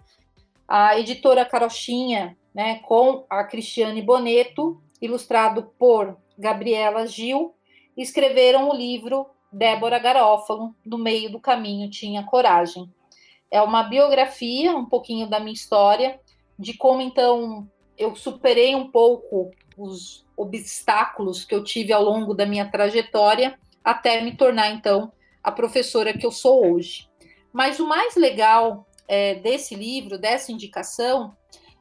a 0.66 0.98
editora 0.98 1.44
Carochinha, 1.44 2.36
né, 2.54 2.78
com 2.80 3.26
a 3.28 3.44
Cristiane 3.44 4.00
Boneto, 4.00 4.80
ilustrado 5.00 5.72
por 5.78 6.16
Gabriela 6.38 7.06
Gil, 7.06 7.54
escreveram 7.96 8.68
o 8.68 8.74
livro 8.74 9.26
Débora 9.52 9.98
Garófalo, 9.98 10.74
No 10.84 10.98
Meio 10.98 11.30
do 11.30 11.40
Caminho 11.40 11.90
Tinha 11.90 12.22
Coragem 12.22 12.90
é 13.52 13.60
uma 13.60 13.82
biografia, 13.82 14.74
um 14.74 14.86
pouquinho 14.86 15.28
da 15.28 15.38
minha 15.38 15.52
história, 15.52 16.18
de 16.58 16.72
como 16.72 17.02
então 17.02 17.68
eu 17.98 18.16
superei 18.16 18.74
um 18.74 18.90
pouco 18.90 19.50
os 19.76 20.24
obstáculos 20.34 21.44
que 21.44 21.54
eu 21.54 21.62
tive 21.62 21.92
ao 21.92 22.02
longo 22.02 22.32
da 22.32 22.46
minha 22.46 22.70
trajetória 22.70 23.58
até 23.84 24.22
me 24.22 24.34
tornar 24.34 24.70
então 24.70 25.12
a 25.44 25.52
professora 25.52 26.16
que 26.16 26.24
eu 26.24 26.32
sou 26.32 26.72
hoje. 26.72 27.06
Mas 27.52 27.78
o 27.78 27.86
mais 27.86 28.16
legal 28.16 28.86
é, 29.06 29.34
desse 29.34 29.74
livro, 29.74 30.16
dessa 30.16 30.50
indicação, 30.50 31.36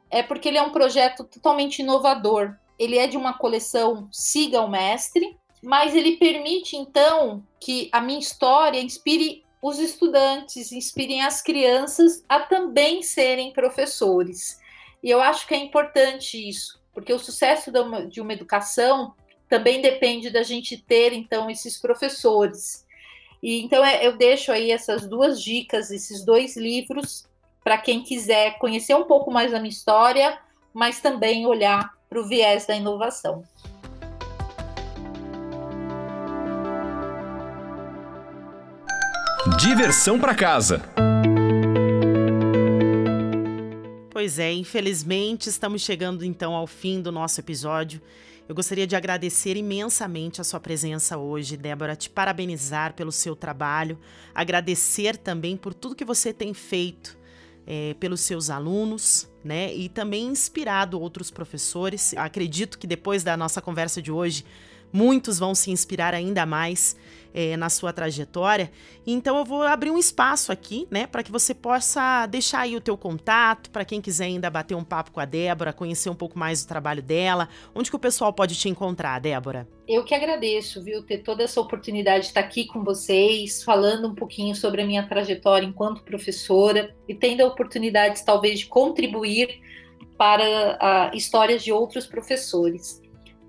é 0.10 0.22
porque 0.22 0.50
ele 0.50 0.58
é 0.58 0.62
um 0.62 0.72
projeto 0.72 1.24
totalmente 1.24 1.80
inovador. 1.80 2.54
Ele 2.78 2.98
é 2.98 3.08
de 3.08 3.16
uma 3.16 3.34
coleção 3.38 4.10
Siga 4.12 4.62
o 4.62 4.68
Mestre, 4.68 5.38
mas 5.62 5.96
ele 5.96 6.18
permite, 6.18 6.76
então, 6.76 7.44
que 7.60 7.90
a 7.92 8.02
minha 8.02 8.20
história 8.20 8.80
inspire 8.80 9.44
os 9.62 9.78
estudantes, 9.78 10.72
inspirem 10.72 11.22
as 11.22 11.42
crianças 11.42 12.24
a 12.28 12.40
também 12.40 13.04
serem 13.04 13.54
professores. 13.54 14.60
E 15.04 15.10
eu 15.10 15.22
acho 15.22 15.48
que 15.48 15.54
é 15.54 15.58
importante 15.58 16.50
isso, 16.50 16.82
porque 16.94 17.14
o 17.14 17.20
sucesso 17.20 17.72
de 18.10 18.22
uma 18.22 18.34
educação 18.34 19.14
também 19.48 19.82
depende 19.82 20.30
da 20.30 20.44
gente 20.44 20.78
ter, 20.78 21.14
então, 21.14 21.50
esses 21.50 21.78
professores. 21.78 22.86
E 23.44 23.62
então 23.62 23.84
é, 23.84 24.06
eu 24.06 24.18
deixo 24.18 24.52
aí 24.52 24.72
essas 24.72 25.08
duas 25.08 25.42
dicas, 25.42 25.92
esses 25.92 26.24
dois 26.24 26.56
livros, 26.56 27.28
para 27.64 27.78
quem 27.78 28.02
quiser 28.02 28.58
conhecer 28.58 28.96
um 28.96 29.04
pouco 29.04 29.32
mais 29.32 29.52
da 29.52 29.60
minha 29.60 29.70
história, 29.70 30.40
mas 30.74 31.02
também 31.02 31.46
olhar 31.46 31.94
para 32.10 32.20
o 32.20 32.28
viés 32.28 32.66
da 32.66 32.76
inovação. 32.76 33.44
Diversão 39.58 40.20
para 40.20 40.34
casa. 40.34 40.82
Pois 44.10 44.40
é, 44.40 44.52
infelizmente 44.52 45.50
estamos 45.50 45.82
chegando 45.82 46.26
então 46.26 46.54
ao 46.54 46.68
fim 46.68 47.02
do 47.02 47.12
nosso 47.12 47.40
episódio. 47.40 48.02
Eu 48.48 48.56
gostaria 48.56 48.86
de 48.86 48.96
agradecer 48.96 49.56
imensamente 49.56 50.42
a 50.42 50.44
sua 50.44 50.60
presença 50.60 51.18
hoje, 51.18 51.56
Débora, 51.56 51.96
te 51.96 52.10
parabenizar 52.10 52.94
pelo 52.94 53.12
seu 53.12 53.36
trabalho, 53.36 53.98
agradecer 54.34 55.18
também 55.18 55.56
por 55.56 55.74
tudo 55.74 55.96
que 55.96 56.06
você 56.06 56.34
tem 56.34 56.54
feito 56.54 57.18
é, 57.66 57.94
pelos 58.00 58.22
seus 58.22 58.50
alunos, 58.50 59.30
né? 59.44 59.74
E 59.74 59.88
também 59.88 60.28
inspirado 60.28 61.00
outros 61.00 61.32
professores. 61.32 62.14
Acredito 62.18 62.78
que 62.78 62.88
depois 62.88 63.24
da 63.24 63.38
nossa 63.38 63.62
conversa 63.62 64.02
de 64.02 64.12
hoje, 64.12 64.44
muitos 64.92 65.40
vão 65.40 65.56
se 65.56 65.72
inspirar 65.72 66.14
ainda 66.14 66.46
mais 66.46 66.96
é, 67.34 67.56
na 67.58 67.70
sua 67.70 67.92
trajetória. 67.94 68.72
Então 69.06 69.38
eu 69.38 69.46
vou 69.46 69.64
abrir 69.64 69.90
um 69.90 69.98
espaço 69.98 70.52
aqui, 70.52 70.88
né, 70.92 71.08
para 71.08 71.24
que 71.24 71.32
você 71.32 71.54
possa 71.54 72.26
deixar 72.28 72.62
aí 72.62 72.76
o 72.76 72.82
teu 72.82 72.98
contato, 72.98 73.70
para 73.72 73.86
quem 73.86 74.02
quiser 74.02 74.26
ainda 74.26 74.50
bater 74.50 74.76
um 74.76 74.84
papo 74.84 75.12
com 75.12 75.20
a 75.20 75.26
Débora, 75.26 75.74
conhecer 75.74 76.10
um 76.10 76.16
pouco 76.16 76.38
mais 76.38 76.64
do 76.64 76.68
trabalho 76.68 77.02
dela. 77.02 77.50
Onde 77.74 77.90
que 77.90 77.96
o 77.96 78.00
pessoal 78.00 78.32
pode 78.34 78.56
te 78.56 78.70
encontrar, 78.70 79.20
Débora? 79.20 79.68
Eu 79.88 80.04
que 80.04 80.14
agradeço, 80.14 80.84
viu, 80.84 81.04
ter 81.04 81.20
toda 81.20 81.44
essa 81.44 81.60
oportunidade 81.60 82.22
de 82.22 82.28
estar 82.28 82.42
aqui 82.42 82.66
com 82.66 82.84
vocês, 82.84 83.64
falando 83.64 84.08
um 84.08 84.16
pouquinho 84.16 84.56
sobre 84.56 84.82
a 84.82 84.86
minha 84.86 85.08
trajetória 85.08 85.66
enquanto 85.66 86.04
professora 86.04 86.96
e 87.08 87.16
tendo 87.16 87.42
a 87.42 87.48
oportunidade, 87.48 88.24
talvez, 88.24 88.60
de 88.60 88.68
contribuir 88.68 89.60
para 90.18 91.12
uh, 91.14 91.18
histórias 91.18 91.64
de 91.64 91.72
outros 91.72 92.06
professores. 92.06 93.02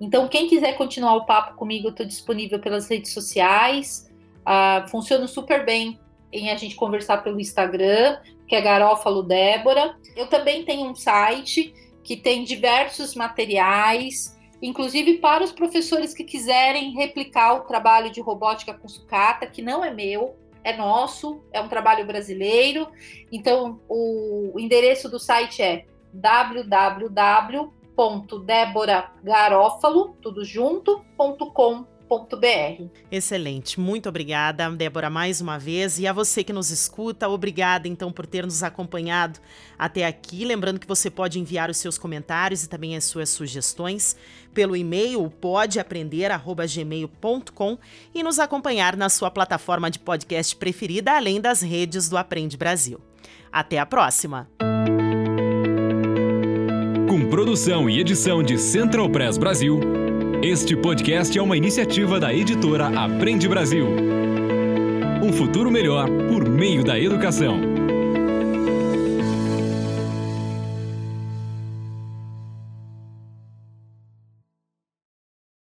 Então, 0.03 0.27
quem 0.27 0.49
quiser 0.49 0.77
continuar 0.77 1.15
o 1.15 1.25
papo 1.25 1.55
comigo, 1.55 1.87
eu 1.87 1.91
estou 1.93 2.05
disponível 2.05 2.59
pelas 2.59 2.88
redes 2.88 3.12
sociais. 3.12 4.11
Uh, 4.41 4.88
funciona 4.88 5.29
super 5.29 5.65
bem 5.65 6.01
em 6.33 6.51
a 6.51 6.57
gente 6.57 6.75
conversar 6.75 7.19
pelo 7.19 7.38
Instagram, 7.38 8.19
que 8.49 8.57
é 8.57 8.61
Garófalo 8.61 9.23
Débora. 9.23 9.97
Eu 10.17 10.27
também 10.27 10.65
tenho 10.65 10.91
um 10.91 10.95
site 10.97 11.73
que 12.03 12.17
tem 12.17 12.43
diversos 12.43 13.15
materiais, 13.15 14.37
inclusive 14.61 15.19
para 15.19 15.45
os 15.45 15.53
professores 15.53 16.12
que 16.12 16.25
quiserem 16.25 16.91
replicar 16.95 17.55
o 17.55 17.61
trabalho 17.61 18.11
de 18.11 18.21
robótica 18.21 18.75
com 18.75 18.88
sucata, 18.88 19.47
que 19.47 19.62
não 19.62 19.85
é 19.85 19.95
meu, 19.95 20.35
é 20.65 20.77
nosso, 20.77 21.45
é 21.53 21.61
um 21.61 21.69
trabalho 21.69 22.05
brasileiro. 22.05 22.88
Então, 23.31 23.79
o 23.88 24.59
endereço 24.59 25.09
do 25.09 25.21
site 25.21 25.62
é 25.62 25.85
www 26.12 27.82
www.deboragarófalo, 27.96 30.16
tudo 30.20 30.44
junto, 30.44 31.02
Excelente, 33.11 33.81
muito 33.81 34.07
obrigada, 34.07 34.70
Débora, 34.70 35.09
mais 35.09 35.40
uma 35.40 35.59
vez. 35.59 35.98
E 35.98 36.07
a 36.07 36.12
você 36.12 36.44
que 36.44 36.52
nos 36.52 36.70
escuta, 36.70 37.26
obrigada 37.26 37.88
então 37.88 38.12
por 38.12 38.26
ter 38.26 38.44
nos 38.44 38.62
acompanhado 38.62 39.40
até 39.78 40.05
aqui. 40.05 40.44
Lembrando 40.44 40.78
que 40.78 40.87
você 40.87 41.11
pode 41.11 41.40
enviar 41.40 41.70
os 41.70 41.78
seus 41.78 41.96
comentários 41.96 42.64
e 42.64 42.68
também 42.68 42.94
as 42.96 43.05
suas 43.05 43.31
sugestões 43.31 44.14
pelo 44.52 44.76
e-mail 44.76 45.31
podeaprender@gmail.com 45.40 47.78
e 48.14 48.22
nos 48.22 48.38
acompanhar 48.38 48.94
na 48.94 49.09
sua 49.09 49.31
plataforma 49.31 49.90
de 49.90 49.98
podcast 49.98 50.55
preferida, 50.57 51.12
além 51.12 51.40
das 51.40 51.62
redes 51.62 52.11
do 52.11 52.18
Aprende 52.18 52.59
Brasil. 52.59 53.00
Até 53.50 53.78
a 53.78 53.87
próxima! 53.87 54.72
Produção 57.33 57.88
e 57.88 57.99
edição 57.99 58.42
de 58.42 58.59
Central 58.59 59.09
Press 59.09 59.38
Brasil, 59.38 59.81
este 60.42 60.77
podcast 60.77 61.38
é 61.38 61.40
uma 61.40 61.57
iniciativa 61.57 62.21
da 62.21 62.31
editora 62.31 62.88
Aprende 62.88 63.49
Brasil. 63.49 63.87
Um 65.23 65.33
futuro 65.33 65.71
melhor 65.71 66.11
por 66.29 66.47
meio 66.47 66.85
da 66.85 67.01
educação. 67.01 67.72